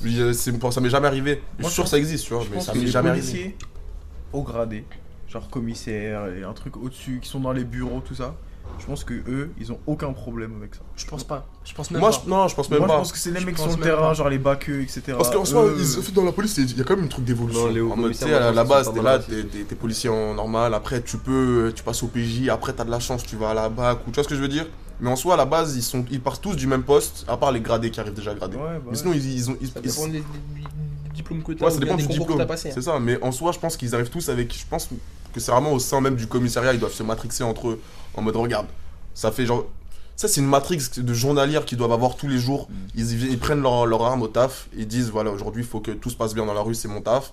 [0.03, 1.42] Je- ça m'est jamais arrivé.
[1.59, 3.11] Je Moi, suis sûr je que ça existe, tu vois, Je mais ça m'est jamais
[3.11, 3.57] arrivé.
[4.33, 4.85] au gradé,
[5.29, 8.35] genre commissaire et un truc au-dessus, qui sont dans les bureaux, tout ça,
[8.79, 10.81] je pense que eux, ils ont aucun problème avec ça.
[10.97, 11.47] Je pense pas.
[11.64, 12.20] Je pense même Moi, pas.
[12.24, 12.95] je, non, je pense même Moi, pas.
[12.95, 14.14] je pense que c'est les Je mecs sur le terrain, pas.
[14.14, 15.03] genre les baqueux, etc.
[15.16, 17.24] Parce qu'en soi, Eux, ils- dans la police, il y a quand même un truc
[17.24, 17.66] d'évolution.
[17.68, 20.11] Non, les hauts En mode, tu sais, commissaires, à la, base, t'es là, t'es policier
[20.11, 20.74] en normal.
[20.74, 22.49] Après, tu peux, tu passes au PJ.
[22.51, 24.01] Après, t'as de la chance, tu vas à la BAC.
[24.07, 24.66] Ou tu vois ce que je veux dire?
[25.01, 27.37] Mais en soi, à la base, ils, sont, ils partent tous du même poste, à
[27.37, 28.57] part les gradés qui arrivent déjà gradés.
[28.57, 28.97] Ouais, bah Mais ouais.
[28.97, 29.57] sinon, ils, ils ont.
[29.61, 30.22] Ils, Ça ils- des,
[31.17, 32.47] diplôme que tu Ouais, ça dépend du diplôme.
[32.47, 32.69] passé.
[32.69, 32.73] hein.
[32.75, 34.57] C'est ça, mais en soi, je pense qu'ils arrivent tous avec.
[34.57, 34.89] Je pense
[35.33, 37.81] que c'est vraiment au sein même du commissariat, ils doivent se matrixer entre eux.
[38.14, 38.67] En mode, regarde,
[39.14, 39.67] ça fait genre.
[40.14, 42.69] Ça, c'est une matrix de journalières qu'ils doivent avoir tous les jours.
[42.95, 45.81] Ils, ils- ils prennent leur, leur arme au taf, ils disent voilà, aujourd'hui, il faut
[45.81, 47.33] que tout se passe bien dans la rue, c'est mon taf.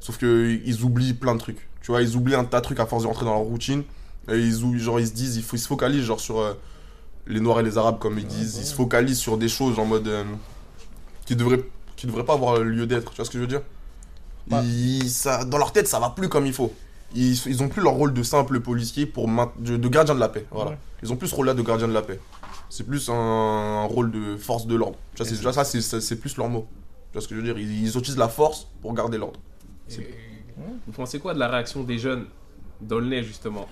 [0.00, 1.68] Sauf que ils oublient plein de trucs.
[1.80, 3.84] Tu vois, ils oublient un tas de trucs à force de rentrer dans leur routine.
[4.28, 6.54] Et ils, genre, ils se disent, il faut, ils se focalisent genre sur euh,
[7.26, 8.56] les Noirs et les Arabes, comme ils disent.
[8.58, 10.24] Ils se focalisent sur des choses en mode euh,
[11.26, 11.62] qui devraient
[11.96, 13.10] qui devraient pas avoir lieu d'être.
[13.10, 13.62] Tu vois ce que je veux dire
[14.50, 14.62] Ouais.
[14.64, 16.72] Ils- ça, Dans leur tête, ça va plus comme il faut.
[17.14, 19.28] Ils, ils ont plus leur rôle de simple policier pour
[19.58, 20.44] de, de gardien de la paix.
[20.50, 20.72] Voilà.
[20.72, 20.78] Ouais.
[21.02, 22.18] Ils ont plus ce rôle-là de gardien de la paix.
[22.68, 24.98] C'est plus un, un rôle de force de l'ordre.
[25.14, 26.66] Ça, c'est- plus leur mot.
[27.12, 29.38] Tu vois ce que je veux dire ils, ils utilisent la force pour garder l'ordre.
[29.88, 32.26] Vous pensez quoi de la réaction des jeunes
[32.80, 33.68] d'Aulnay, justement?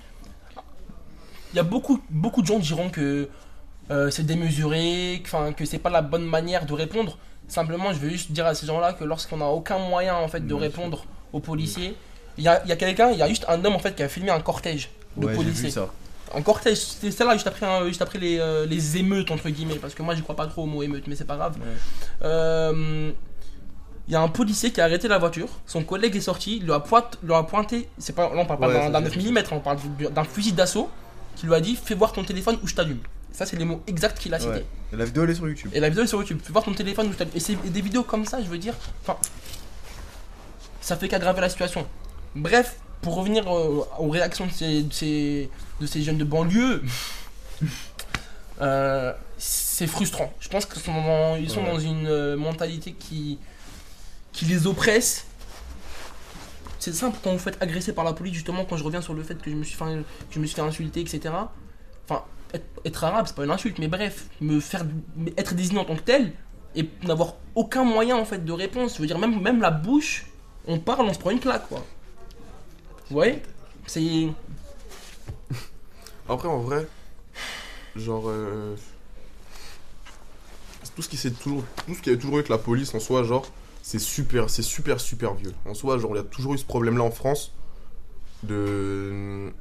[1.53, 3.29] Il y a beaucoup, beaucoup de gens diront que
[3.91, 7.17] euh, c'est démesuré, que, que c'est pas la bonne manière de répondre.
[7.53, 10.39] Simplement, je veux juste dire à ces gens-là que lorsqu'on n'a aucun moyen en fait
[10.45, 11.95] de répondre aux policiers,
[12.39, 13.95] il y a, il y a quelqu'un, il y a juste un homme en fait
[13.95, 15.65] qui a filmé un cortège de Ouais, policiers.
[15.65, 15.87] vu ça.
[16.33, 19.75] Un cortège, c'était celle-là juste après, un- juste après les, euh, les émeutes entre guillemets,
[19.75, 21.55] parce que moi j'y crois pas trop au mot émeute, mais c'est pas grave.
[21.61, 22.27] Ouais.
[22.27, 23.11] Euh,
[24.07, 26.63] Il y a un policier qui a arrêté la voiture, son collègue est sorti, il
[26.65, 28.89] lui a, pointe- lui a pointé, c'est pas, là on parle pas Ouais, d'un- ça,
[28.89, 29.31] d'un j'ai 9 vu.
[29.31, 30.89] mm, on parle du- d'un fusil d'assaut,
[31.37, 32.99] qui lui a dit fais voir ton téléphone ou je t'allume.
[33.33, 34.51] Ça c'est les mots exacts qu'il a cités.
[34.51, 34.65] Ouais.
[34.93, 35.71] Et la vidéo elle est sur YouTube.
[35.73, 37.11] Et la vidéo est sur YouTube, fais voir ton téléphone.
[37.35, 39.17] Et, c'est- des vidéos comme ça, je veux dire, enfin,
[40.81, 41.85] ça fait qu'aggraver la situation.
[42.35, 45.49] Bref, pour revenir euh, aux réactions de ces, de ces,
[45.81, 46.83] de ces jeunes de banlieue,
[48.61, 50.31] euh, c'est frustrant.
[50.39, 51.71] Je pense qu'ils sont, dans, ils sont Ouais.
[51.73, 53.39] dans une euh, mentalité qui,
[54.31, 55.25] qui les oppresse.
[56.79, 59.23] C'est simple quand vous faites agresser par la police, justement, quand je reviens sur le
[59.23, 61.33] fait que je me suis fait, que je me suis fait insulter, etc.
[62.07, 62.23] Enfin,
[62.53, 64.85] être, arabe, c'est pas une insulte, mais bref, me faire
[65.37, 66.33] être désigné en tant que tel
[66.75, 68.95] et n'avoir aucun moyen en fait de réponse.
[68.95, 70.25] Je veux dire, même, même la bouche,
[70.67, 71.85] on parle, on se prend une claque, quoi.
[73.09, 73.41] Vous voyez
[73.87, 74.27] C'est.
[76.29, 76.87] Après, en vrai,
[77.95, 78.23] genre.
[78.27, 78.75] euh,
[80.95, 81.63] tout ce qui s'est toujours.
[81.87, 83.45] Tout ce qui a toujours eu avec la police en soi, genre,
[83.81, 85.53] c'est super, c'est super, super vieux.
[85.65, 87.51] En soi, genre, il y a toujours eu ce problème-là en France
[88.43, 89.51] de.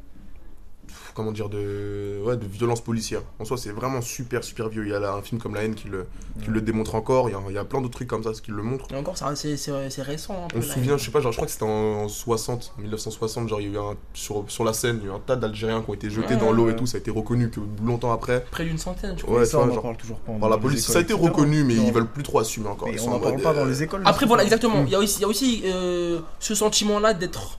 [1.15, 2.21] Comment dire, de.
[2.25, 3.21] Ouais, de violence policière.
[3.39, 4.85] En soi, c'est vraiment super, super vieux.
[4.85, 6.07] Il y a là un film comme La haine qui le,
[6.43, 7.29] qui le démontre encore.
[7.29, 8.87] Il y a, il y a plein d'autres trucs comme ça qui le montrent.
[8.93, 10.45] Et encore, c'est c'est- c'est récent.
[10.45, 12.73] Un peu, On se souvient, je sais pas, genre, je crois que c'était en 60,
[12.79, 15.17] 1960, genre, il y a eu un, sur, sur la scène, il y a eu
[15.17, 17.11] un tas d'Algériens qui ont été jetés Ouais, dans l'eau et tout, ça a été
[17.11, 18.45] reconnu que longtemps après.
[18.51, 19.39] Près d'une centaine, je crois.
[19.41, 20.33] Ouais, ça, tu on en genre, parle toujours pas.
[20.33, 21.85] par la police, ça a été reconnu, mais Non.
[21.87, 22.89] ils veulent plus trop assumer encore.
[22.89, 24.03] Mais Ils on sont en en parle pas dans euh, les écoles.
[24.05, 24.83] Après, voilà, exactement.
[24.87, 27.59] Il y a aussi, il y a aussi euh, ce sentiment-là d'être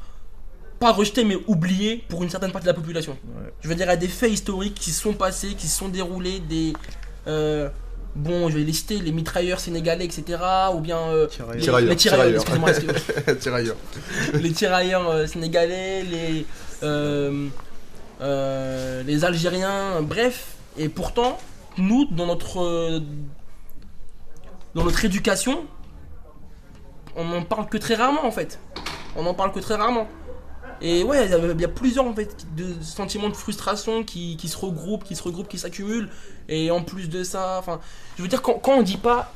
[0.84, 3.14] pas rejeté, mais oublié pour une certaine partie de la population.
[3.14, 3.54] Ouais.
[3.62, 5.90] Je veux dire, il y a des faits historiques qui sont passés, qui se sont
[5.90, 6.74] déroulés, des.
[7.28, 7.70] euh,
[8.16, 10.24] bon, je vais les citer, les mitrailleurs sénégalais, etc.
[10.76, 10.98] Ou bien.
[11.00, 11.56] euh, Tirailleurs.
[11.56, 12.70] les, Tirailleurs, les tirailleurs, tirailleurs.
[12.70, 13.36] excusez-moi, excusez-moi.
[13.46, 13.76] Tirailleurs.
[14.34, 16.46] les tirailleurs euh, sénégalais, les,
[16.84, 17.48] euh,
[18.22, 20.56] euh, les Algériens, bref.
[20.78, 21.38] Et pourtant,
[21.78, 23.00] nous, dans notre, euh,
[24.76, 25.66] dans notre éducation,
[27.16, 28.60] on n'en parle que très rarement en fait.
[29.16, 30.08] On n'en parle que très rarement.
[30.84, 34.58] Et ouais, il y a- plusieurs en fait de sentiments de frustration qui, qui se
[34.58, 36.10] regroupent, qui se regroupent, qui s'accumulent.
[36.50, 37.80] Et en plus de ça, enfin,
[38.18, 39.32] je veux dire quand, quand on dit pas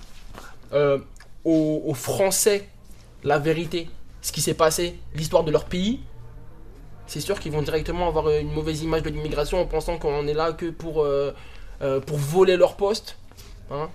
[0.74, 1.00] euh,
[1.46, 2.68] aux, aux Français
[3.24, 3.90] la vérité,
[4.22, 6.02] ce qui s'est passé, l'histoire de leur pays,
[7.08, 10.34] c'est sûr qu'ils vont directement avoir une mauvaise image de l'immigration en pensant qu'on est
[10.34, 11.32] là que pour, euh,
[11.82, 13.18] euh, pour voler leur poste.
[13.72, 13.90] hein.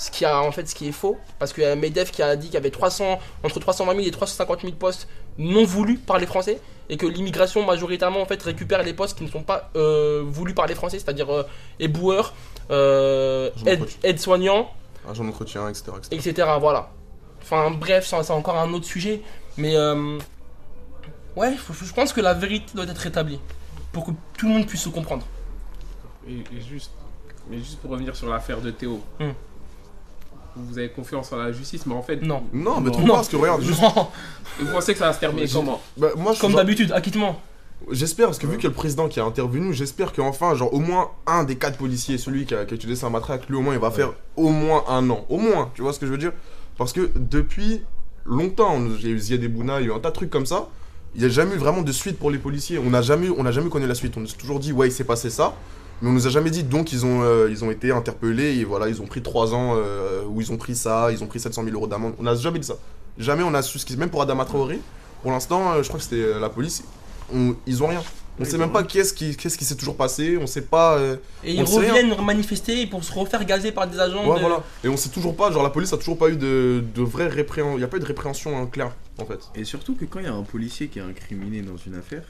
[0.00, 2.22] Ce qui a en fait ce qui est faux, parce qu'il y a Medef qui
[2.22, 5.98] a dit qu'il y avait 300, entre 320 000 et 350 000 postes non voulus
[5.98, 9.42] par les Français, et que l'immigration majoritairement en fait récupère les postes qui ne sont
[9.42, 11.42] pas euh, voulus par les Français, c'est-à-dire euh,
[11.78, 12.32] éboueurs,
[12.70, 14.70] euh, aide- aides-soignants,
[15.08, 15.92] Agent d'entretien, etc.
[15.98, 16.30] etc.
[16.30, 16.48] etc.
[16.58, 16.90] Voilà.
[17.42, 19.20] Enfin bref, c'est encore un autre sujet.
[19.58, 20.18] Mais euh,
[21.36, 23.40] ouais, faut- je pense que la vérité doit être rétablie
[23.92, 25.26] pour que tout le monde puisse se comprendre.
[26.28, 26.92] Et, et juste,
[27.50, 29.00] mais juste pour revenir sur l'affaire de Théo.
[29.18, 29.30] Hmm.
[30.56, 32.42] Vous avez confiance en la justice, mais en fait, Non.
[32.52, 32.98] Non, mais Non.
[32.98, 33.80] trop parce que regarde, juste.
[33.82, 34.08] Non,
[34.60, 37.40] vous pensez que ça va se terminer comment Bah, moi, je comme genre- d'habitude, acquittement.
[37.90, 40.72] J'espère, parce que vu qu'il y a le président qui a intervenu, j'espère qu'enfin, genre,
[40.74, 43.56] au moins un des quatre policiers, celui qui a, qui a utilisé sa matraque, lui,
[43.56, 45.24] au moins, il va faire au moins un an.
[45.30, 46.32] Au moins, tu vois ce que je veux dire?
[46.76, 47.82] Parce que depuis
[48.26, 50.14] longtemps, on- il y a eu Ziad Ebouna, il y a eu un tas de
[50.14, 50.68] trucs comme ça.
[51.14, 52.78] Il n'y a jamais eu vraiment de suite pour les policiers.
[52.78, 54.14] On n'a jamais, on n'a jamais connu la suite.
[54.16, 55.54] On s'est toujours dit, ouais, il s'est passé ça.
[56.02, 58.64] Mais on nous a jamais dit, donc, ils ont, euh, ils ont été interpellés et
[58.64, 61.40] voilà, ils ont pris 3 ans euh, où ils ont pris ça, ils ont pris
[61.40, 62.14] 700 000 euros d'amende.
[62.18, 62.76] On n'a jamais dit ça.
[63.18, 63.96] Jamais on a su ce qui.
[63.96, 64.80] Même pour Adama Traoré,
[65.22, 66.82] pour l'instant, euh, je crois que c'était la police,
[67.34, 68.02] on- ils ont rien.
[68.38, 70.96] On sait même pas qu'est-ce qui qu'est-ce qui s'est toujours passé, on sait pas.
[70.96, 71.76] euh, Et ils rien.
[71.90, 74.26] reviennent manifester pour se refaire gazer par des agents.
[74.26, 74.62] ouais, de- voilà.
[74.82, 77.28] Et on sait toujours pas, genre la police a toujours pas eu de, de vraie
[77.28, 77.76] répréhension.
[77.76, 79.40] Il y a pas eu de répréhension hein, claire, en fait.
[79.54, 82.22] Et surtout que quand il y a un policier qui est incriminé dans une affaire,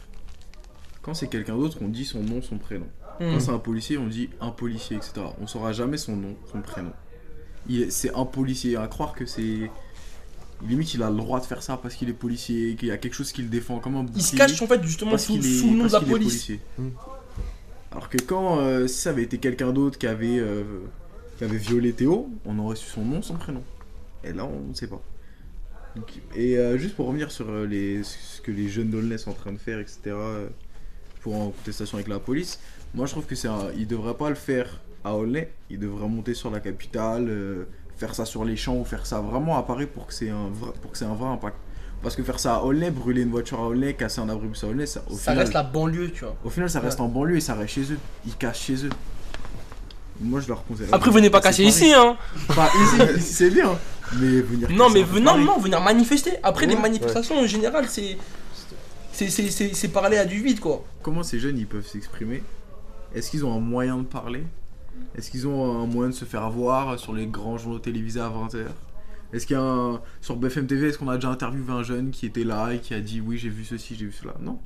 [1.03, 2.87] quand c'est quelqu'un d'autre, on dit son nom, son prénom.
[3.21, 3.33] Hmm.
[3.35, 5.13] Quand c'est un policier, on dit un policier, etc.
[5.41, 6.93] On saura jamais son nom, son prénom.
[7.69, 8.77] Il est- C'est un policier.
[8.77, 9.71] À croire que c'est
[10.67, 12.99] limite il a le droit de faire ça parce qu'il est policier, qu'il y a
[12.99, 15.33] quelque chose qui le défend comme un Il se cache en fait justement parce sous,
[15.35, 16.27] qu'il est- sous le nom de la qu'il police.
[16.29, 16.61] policier.
[16.79, 16.89] Mm.
[17.93, 20.63] Alors que quand euh, si ça avait été quelqu'un d'autre qui avait euh,
[21.39, 23.63] qui avait violé Théo, on aurait su son nom, son prénom.
[24.23, 25.01] Et là on ne sait pas.
[25.97, 29.31] Donc, et euh, juste pour revenir sur euh, les, ce que les jeunes d'Aulnay sont
[29.31, 29.99] en train de faire, etc.
[30.09, 30.47] euh,
[31.23, 32.61] pour en contestation avec la police,
[32.95, 36.09] moi je trouve que c'est un, ils devraient pas le faire à Aulnay, ils devraient
[36.09, 37.65] monter sur la capitale, euh,
[37.97, 40.49] faire ça sur les champs ou faire ça vraiment à Paris pour que c'est un
[40.53, 41.57] vrai, pour que c'est un vrai impact.
[42.03, 44.69] Parce que faire ça à Aulnay, brûler une voiture à Aulnay, casser un abribus à
[44.69, 46.35] Aulnay, ça, au Ça final, reste la banlieue, tu vois.
[46.45, 47.99] au final, ça reste en banlieue et ça reste chez eux.
[48.27, 48.91] Ils cachent chez eux.
[50.23, 50.87] Moi, je leur conseille.
[50.93, 52.17] Après, venez pas casser ici, hein.
[52.55, 53.79] Pas ici, ici c'est bien.
[54.19, 54.71] Mais venir.
[54.71, 55.23] Non, mais Paris.
[55.45, 56.33] non, venir manifester.
[56.43, 58.17] Après, les Ouais, manifestations en général, c'est.
[59.13, 60.83] C'est- C'est c'est- c'est parler à du vide, quoi.
[61.03, 62.43] Comment ces jeunes ils peuvent s'exprimer
[63.15, 64.45] Est-ce qu'ils ont un moyen de parler?
[65.17, 68.29] Est-ce qu'ils ont un moyen de se faire voir sur les grands journaux télévisés à
[68.29, 68.67] 20h
[69.33, 70.01] Est-ce qu'il y a un.
[70.21, 72.95] Sur BFM TV, est-ce qu'on a déjà interviewé un jeune qui était là et qui
[72.95, 74.35] a dit oui, j'ai vu ceci, j'ai vu cela?
[74.41, 74.59] Non.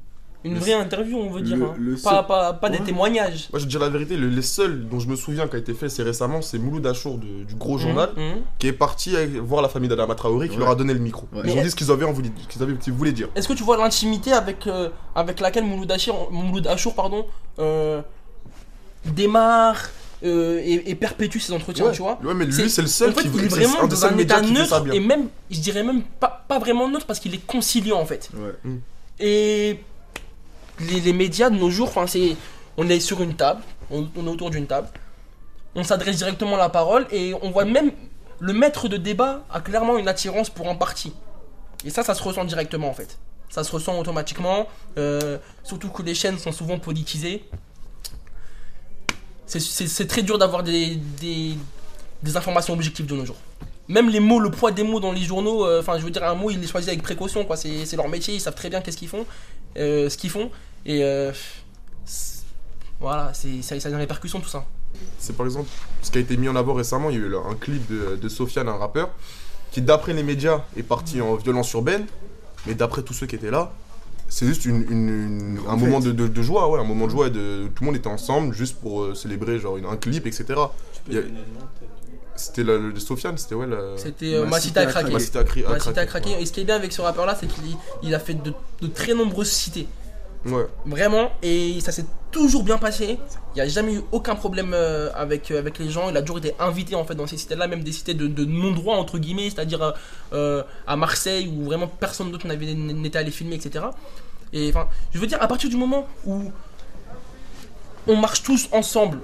[0.46, 1.56] Une Le- vraie interview, on veut dire.
[1.56, 1.74] le- hein.
[1.78, 2.84] le pas, seul- pas, pas des Ouais.
[2.84, 3.48] témoignages.
[3.50, 5.56] Moi, je vais te dire la vérité, le- les seuls dont je me souviens qui
[5.56, 8.42] a été fait, c'est récemment, c'est Mouloud Achour de- du gros journal, Mhm, mhm.
[8.58, 10.60] qui est parti voir la famille d'Adama Traoré, qui Ouais.
[10.60, 11.26] leur a donné le micro.
[11.32, 11.40] Ouais.
[11.46, 13.28] Ils ont dit ce qu'ils avaient envie, ce qu'ils avaient, ce qu'ils voulaient dire.
[13.34, 17.24] Est-ce que tu vois l'intimité avec, euh, avec laquelle Mouloud Achour, Mouloud Achour, pardon,
[17.58, 18.02] euh,
[19.06, 19.88] démarre
[20.24, 21.92] euh, et, et perpétue ses entretiens, ouais.
[21.92, 23.86] tu vois Ouais, mais lui, C'est- le seul en fait, qui il est vraiment un
[23.86, 24.92] des dans seuls un médias état neutre bien.
[24.94, 28.30] et même, je dirais même pas, pas vraiment neutre parce qu'il est conciliant en fait.
[28.34, 28.72] Ouais.
[29.20, 29.80] Et
[30.80, 32.36] les, les médias de nos jours, enfin, c'est,
[32.76, 34.88] on est sur une table, on, on est autour d'une table,
[35.74, 37.92] on s'adresse directement la parole et on voit même
[38.40, 41.12] le maître de débat a clairement une attirance pour un parti.
[41.84, 43.18] Et ça, ça se ressent directement en fait.
[43.50, 44.66] Ça se ressent automatiquement,
[44.98, 47.44] euh, surtout que les chaînes sont souvent politisées.
[49.46, 50.98] C'est- très dur d'avoir des,
[52.34, 53.36] informations objectives de nos jours.
[53.88, 56.24] Même les mots, le poids des mots dans les journaux, euh, enfin je veux dire
[56.24, 57.56] un mot, ils les choisissent avec précaution, quoi.
[57.56, 59.26] C'est leur métier, ils savent très bien qu'est-ce qu'ils font,
[59.76, 60.50] euh, ce qu'ils font.
[60.86, 61.32] Et euh,
[62.98, 64.64] voilà, ça, ça a une répercussion tout ça.
[65.18, 65.68] C'est par exemple
[66.02, 67.10] ce qui a été mis en avant récemment.
[67.10, 69.10] Il y a eu un clip de, de Sofiane, un rappeur,
[69.70, 72.06] qui d'après les médias est parti en violence urbaine,
[72.66, 73.72] mais d'après tous ceux qui étaient là,
[74.28, 77.10] c'est juste une, une- une- un moment de, de- de joie, ouais, un moment de
[77.10, 77.26] joie.
[77.28, 80.26] et De, tout le monde était ensemble juste pour euh, célébrer genre une- un clip,
[80.26, 80.44] etc.
[80.56, 80.70] A-
[82.36, 83.66] C'était le, le Sofiane, c'était ouais.
[83.66, 83.96] La...
[83.96, 85.12] C'était euh, Ma Ma cité cité à craquer.
[85.12, 86.42] Ma cité à cri- à Ma cité à craquer, craquer.
[86.42, 87.62] Et ce qui est bien avec ce rappeur là, c'est qu'il
[88.02, 89.86] il a fait de, de très nombreuses cités.
[90.44, 90.66] Ouais.
[90.84, 92.04] Vraiment, et ça s'est
[92.34, 93.18] toujours bien passé.
[93.52, 96.10] Il n'y a jamais eu aucun problème euh, avec, euh, avec les gens.
[96.10, 98.96] Il a toujours été invité en fait dans ces cités-là, même des cités de, non-droit
[98.96, 99.94] entre guillemets, c'est-à-dire
[100.32, 103.84] euh, à Marseille où vraiment personne d'autre n'était allé filmer, etc.
[104.52, 106.50] Et enfin, je veux dire, à partir du moment où
[108.08, 109.20] on marche tous ensemble,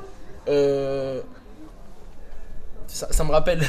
[2.87, 3.69] ça me rappelle.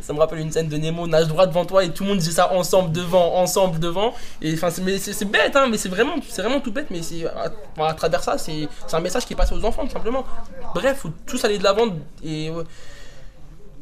[0.00, 2.18] Ça me rappelle une scène de Nemo, nage droit devant toi et tout le monde
[2.18, 4.14] dit ça ensemble devant, ensemble devant.
[4.40, 7.94] Et enfin, c'est, bête, hein, mais c'est vraiment, c'est vraiment tout bête, mais c'est à,
[7.94, 10.24] travers ça, c'est, un message qui est passé aux enfants, tout simplement.
[10.74, 11.88] Bref, faut tous aller de l'avant.
[12.24, 12.50] Et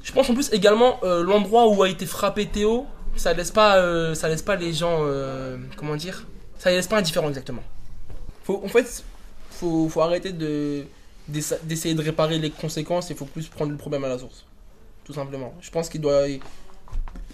[0.02, 2.86] je pense en plus également euh, l'endroit où a été frappé Théo,
[3.16, 6.26] ça laisse pas, euh, ça laisse pas les gens, euh, comment dire,
[6.58, 7.62] ça laisse pas indifférents exactement.
[8.44, 9.04] Faut, en fait,
[9.50, 10.84] faut, faut arrêter de
[11.28, 13.10] d'essa- d'essayer de réparer les conséquences.
[13.10, 14.44] Il faut plus prendre le problème à la source,
[15.10, 15.52] tout simplement.
[15.60, 16.40] Je pense qu'il doit y-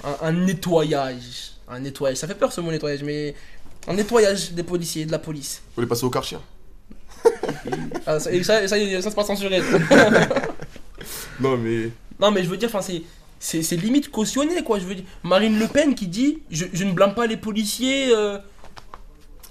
[0.03, 2.17] un, un nettoyage, un nettoyage.
[2.19, 3.35] Ça fait peur ce mot nettoyage, mais
[3.87, 5.63] un nettoyage des policiers, de la police.
[5.75, 6.39] Faut les passer au Karcher.
[8.07, 9.61] Ah, ça, ça, ça, ça, c'est pas censuré.
[11.41, 13.03] Non mais Non, mais je veux dire, enfin, c'est.
[13.39, 14.79] C'est limite cautionné, quoi.
[14.79, 18.09] Je veux dire, Marine Le Pen qui dit Je, je ne blâme pas les policiers.
[18.15, 18.39] euh,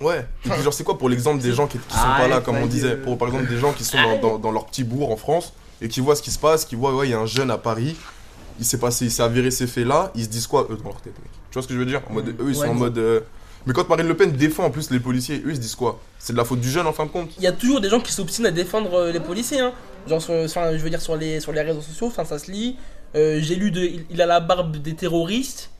[0.02, 0.26] Ouais,
[0.62, 2.66] genre c'est quoi pour l'exemple des gens qui, qui sont Ah, pas là comme on
[2.66, 5.16] disait, pour par exemple des gens qui sont dans, dans- dans leur petit bourg en
[5.16, 7.26] France et qui voient ce qui se passe, qui voient ouais il y a un
[7.28, 7.96] jeune à Paris,
[8.60, 10.90] il s'est passé, il s'est avéré ces faits là, ils se disent quoi eux dans
[10.90, 11.30] leur tête mec?
[11.50, 12.02] Tu vois ce que je veux dire?
[12.10, 13.22] En mode eux ils sont Ouais, en mode euh,
[13.66, 16.00] mais quand Marine Le Pen défend en plus les policiers, eux ils se disent quoi?
[16.20, 17.90] C'est de la faute du jeune en fin de compte Il y a toujours des
[17.90, 19.74] gens qui s'obstinent à défendre euh, les policiers, hein.
[20.08, 22.52] Genre, sur, enfin, je veux dire, sur les, sur les réseaux sociaux, enfin, ça se
[22.52, 22.78] lit.
[23.16, 23.82] Euh, J'ai lu de.
[23.82, 25.72] Il, il a la barbe des terroristes.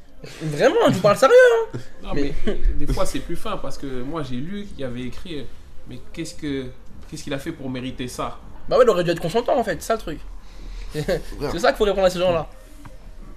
[0.42, 1.36] Vraiment, je vous parle sérieux.
[2.04, 4.84] Non, Mais- mais, des fois c'est plus fin parce que moi j'ai lu qu'il y
[4.84, 5.44] avait écrit euh,
[5.90, 6.66] mais qu'est-ce que
[7.10, 8.40] qu'est-ce qu'il a fait pour mériter ça?
[8.70, 10.20] Bah ouais, il aurait dû être consentant en fait, c'est ça le truc.
[10.94, 12.48] c'est ça qu'il faut répondre à ces gens-là.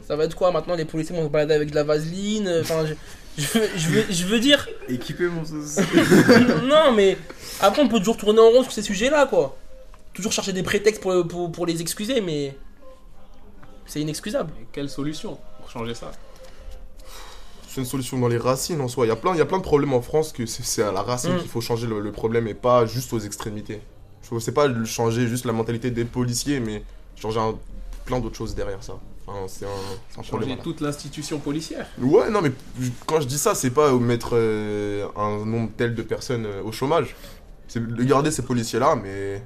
[0.09, 2.63] Ça va être quoi maintenant Les policiers vont se balader avec de la vaseline euh,
[2.63, 2.95] Enfin, je,
[3.37, 4.67] je, veux, je, veux, je veux dire.
[4.89, 5.77] Équipé, mon sauce.
[6.65, 7.19] non, mais
[7.61, 9.57] après, on peut toujours tourner en rond sur ces sujets-là, quoi.
[10.15, 12.57] Toujours chercher des prétextes pour, pour, pour les excuser, mais.
[13.87, 14.51] C'est inexcusable.
[14.73, 16.11] Quelle solution pour changer ça?
[17.69, 19.05] C'est une solution dans les racines en soi.
[19.05, 20.91] Il y a plein, il y a plein de problèmes en France que c'est- à
[20.91, 21.39] la racine Mm.
[21.41, 23.81] qu'il faut changer le, le problème et pas juste aux extrémités.
[24.23, 26.83] Faut- C'est pas changer juste la mentalité des policiers, mais
[27.15, 27.57] changer un-
[28.07, 28.99] plein d'autres choses derrière ça.
[29.29, 30.51] Enfin, c'est un, un problème.
[30.51, 31.87] Changer toute l'institution policière.
[32.01, 32.53] Ouais, non, mais
[33.07, 36.73] quand je dis ça, c'est pas mettre euh, un nombre tel de personnes euh, au
[36.73, 37.15] chômage.
[37.67, 39.43] C'est de garder ces policiers-là, mais.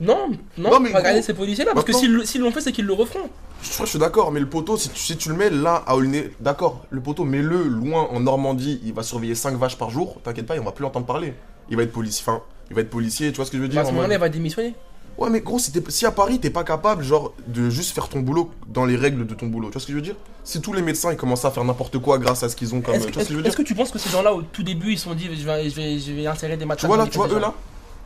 [0.00, 2.72] Non, non, Non, mais pas regarder gros, ces policiers-là, parce que s'ils l'ont fait, c'est
[2.72, 3.28] qu'ils le referont.
[3.62, 5.94] Je, je suis d'accord, mais le poteau, si tu, si tu le mets là à
[5.94, 10.18] Aulnay, d'accord, le poteau, mets-le loin en Normandie, il va surveiller 5 vaches par jour,
[10.24, 11.34] t'inquiète pas, on va plus l'entendre parler.
[11.70, 13.68] Il va être policier, enfin, il va être policier, tu vois ce que je veux
[13.68, 14.74] dire à ce moment-là, il va démissionner.
[15.18, 18.50] Ouais, mais gros, si, à Paris, t'es pas capable, genre, de juste faire ton boulot
[18.68, 20.16] dans les règles de ton boulot, tu vois ce que je veux dire?
[20.44, 22.80] Si tous les médecins, ils commencent à faire n'importe quoi grâce à ce qu'ils ont
[22.80, 22.94] comme.
[22.94, 23.54] Est-ce Tu que est-ce dire?
[23.54, 25.68] que tu penses que ces gens-là, au tout début, ils se sont dit, je vais,
[25.70, 27.54] je vais, je vais insérer des Tu matchs vois là, tu vois eux là?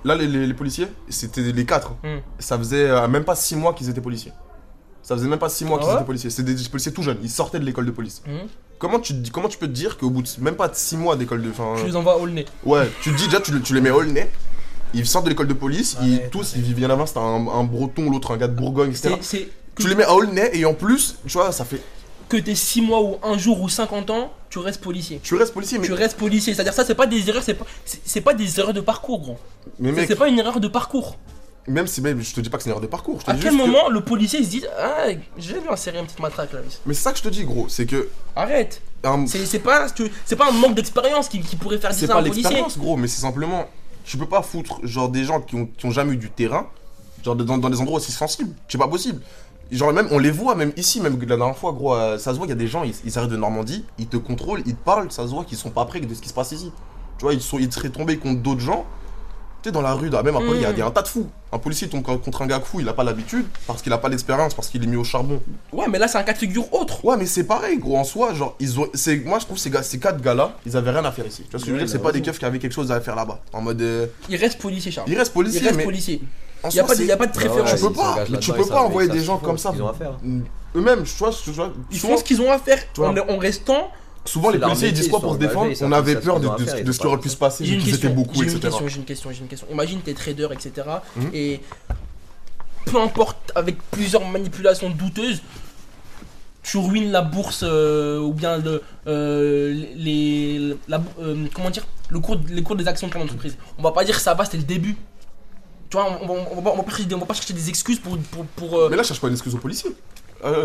[0.04, 1.92] Là, les, les- les policiers, c'était les quatre.
[2.04, 2.18] Hmm.
[2.38, 4.32] Ça faisait euh, même pas 6 mois qu'ils étaient policiers.
[5.02, 5.96] Ça faisait même pas 6 mois Ah qu'ils ouais?
[5.96, 6.30] étaient policiers.
[6.30, 8.22] C'était des policiers tout jeunes, ils sortaient de l'école de police.
[8.26, 8.48] Mhm.
[8.78, 11.16] Comment tu, comment tu peux te dire qu'au bout de même pas de 6 mois
[11.16, 11.50] d'école de.
[11.50, 12.44] Fin, Tu les envoies au nez.
[12.64, 14.28] Ouais, tu te dis déjà, tu, tu les mets au nez.
[14.96, 17.64] Ils sortent de l'école de police, ils, tous, ils vivent bien avant, c'était un, un
[17.64, 19.14] breton, l'autre un gars de Bourgogne, etc.
[19.20, 21.80] C'est c'est Tu les mets à Aulnay et en plus, tu vois, ça fait.
[22.28, 25.20] que t'es 6 mois ou 1 jour ou 50 ans, tu restes policier.
[25.22, 25.86] Tu restes policier, mais.
[25.86, 26.54] Tu restes policier.
[26.54, 29.20] C'est-à-dire, ça, c'est pas des erreurs, c'est pas, c'est c'est pas des erreurs de parcours,
[29.20, 29.38] gros.
[29.78, 31.16] Mais C'est- mec, C'est pas une erreur de parcours.
[31.68, 33.18] même si même, je te dis pas que c'est une erreur de parcours.
[33.20, 35.60] Je te À dis quel que- moment le policier il se dit Ah, je vais
[35.60, 36.60] lui insérer une petite matraque là.
[36.86, 38.08] Mais c'est ça que je te dis, gros, c'est que.
[38.34, 38.80] Arrête.
[39.04, 39.86] un- C'est c'est pas,
[40.24, 42.24] c'est pas un manque d'expérience qui, qui pourrait faire C'est dire ça à pas un
[42.24, 42.42] policier.
[42.44, 43.66] l'expérience, gros, mais c'est simplement.
[44.06, 46.66] Tu peux pas foutre, genre, des gens qui ont, qui ont jamais eu du terrain,
[47.22, 48.54] genre, dans, dans des endroits aussi sensibles.
[48.68, 49.20] C'est pas possible.
[49.72, 52.46] Genre, même, on les voit, même ici, même la dernière fois, gros, ça se voit,
[52.46, 54.84] il y a des gens, ils, ils arrivent de Normandie, ils te contrôlent, ils te
[54.84, 56.70] parlent, ça se voit qu'ils sont pas prêts de ce qui se passe ici.
[57.18, 58.86] Tu vois, ils, sont, ils seraient tombés contre d'autres gens.
[59.72, 61.08] Dans la rue, là, même à Paris, il y a- y, a un tas de
[61.08, 61.28] fous.
[61.52, 64.08] Un policier tombe contre un gars fou, il a pas l'habitude, parce qu'il a pas
[64.08, 65.40] l'expérience, parce qu'il est mis au charbon.
[65.72, 67.04] Ouais, mais là, c'est un cas de figure autre.
[67.04, 68.88] Ouais, mais c'est pareil, gros, en soi, genre, ils ont.
[68.94, 71.42] c'est- Moi, je trouve ces, gars, ces quatre gars-là, ils avaient rien à faire ici.
[71.44, 71.88] Tu vois ce que je veux dire?
[71.88, 73.40] C'est pas des keufs qui avaient quelque chose à faire là-bas.
[73.52, 73.80] En mode.
[73.82, 75.08] euh, Il reste policier, Charles.
[75.10, 75.84] Ils restent policiers, Il reste mais.
[75.84, 76.22] policier.
[76.62, 77.70] En Il y a, pas de- c'est- y a pas de ouais, préférence.
[77.74, 79.68] Tu peux ils pas, tu peux ils pas envoyer ils des gens comme ça.
[79.70, 80.12] ce qu'ils ont à faire.
[80.74, 81.30] Eux-mêmes, tu vois,
[81.90, 82.78] Ils font ce qu'ils ont à faire
[83.28, 83.90] en restant.
[84.26, 87.06] Souvent les policiers ils disent quoi pour se défendre On avait peur de, ce qui
[87.06, 88.58] aurait pu se passer, vu qu'ils étaient beaucoup, etc.
[88.86, 89.66] j'ai une question, j'ai une question.
[89.70, 90.86] Imagine t'es trader, etc.
[91.32, 91.60] Et
[92.86, 95.42] peu importe, avec plusieurs manipulations douteuses,
[96.62, 102.18] tu ruines la bourse euh, ou bien le, euh, les, la, euh, comment dire, le
[102.20, 103.56] cours, les cours des actions de ton entreprise.
[103.78, 104.96] On va pas dire que ça va, c'était le début.
[105.90, 107.54] Tu vois, on, on, on va, on va pas chercher des- on va pas chercher
[107.54, 108.18] des excuses pour.
[108.18, 109.90] pour, pour, Mais là, je cherche pas une excuse aux policiers.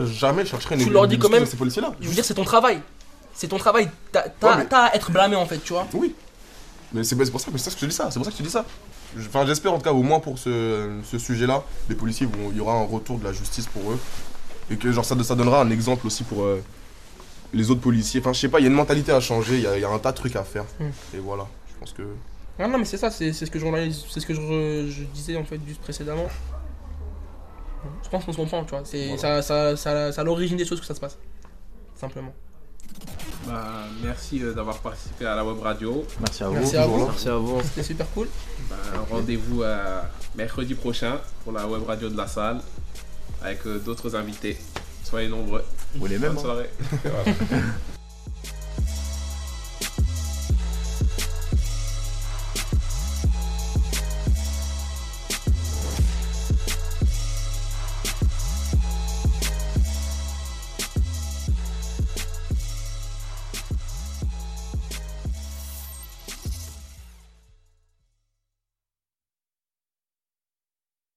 [0.06, 1.92] Jamais je chercherai une Tu leur dis quand excuse même- à ces policiers-là.
[2.02, 2.82] je veux dire, c'est ton travail.
[3.42, 3.90] C'est ton travail.
[4.12, 5.88] T'as Ouais, mais- à être blâmé en fait, tu vois.
[5.96, 6.14] Oui.
[6.94, 8.12] Mais c'est pour ça, ça que je te dis ça.
[8.12, 8.64] C'est pour ça que je te dis ça.
[9.18, 12.60] Enfin, j'espère en tout cas, au moins pour ce, ce sujet-là, les policiers il y
[12.60, 14.00] aura un retour de la justice pour eux
[14.70, 16.62] et que genre ça, ça donnera un exemple aussi pour euh,
[17.52, 18.20] les autres policiers.
[18.20, 19.82] Enfin, je sais pas, il y a une mentalité à changer, il y a, il
[19.82, 20.66] y a un tas de trucs à faire.
[20.80, 21.16] Hmm.
[21.16, 22.04] Et voilà, je pense que.
[22.60, 23.66] Non, non, mais c'est ça, c'est ce que, je,
[24.08, 26.28] ce que je, disais en fait juste précédemment.
[28.04, 28.84] Je pense qu'on se comprend, tu vois.
[28.86, 29.42] C'est Voilà.
[29.42, 31.18] ça, ça, ça, ça à l'origine des choses que ça se passe.
[31.96, 32.36] Simplement.
[33.48, 36.06] Bah, merci euh, d'avoir participé à la web radio.
[36.20, 36.54] Merci à vous.
[36.56, 37.00] Merci à vous.
[37.00, 37.06] là.
[37.08, 37.62] Merci à vous.
[37.64, 38.28] C'était super cool.
[38.70, 38.76] Bah,
[39.10, 40.02] Rendez-vous euh,
[40.36, 42.62] mercredi prochain pour la web radio de la salle
[43.42, 44.58] avec euh, d'autres invités.
[45.04, 45.64] Soyez nombreux.
[45.96, 46.34] Vous les mêmes.
[46.36, 46.42] Bonne hein.
[46.42, 46.70] soirée.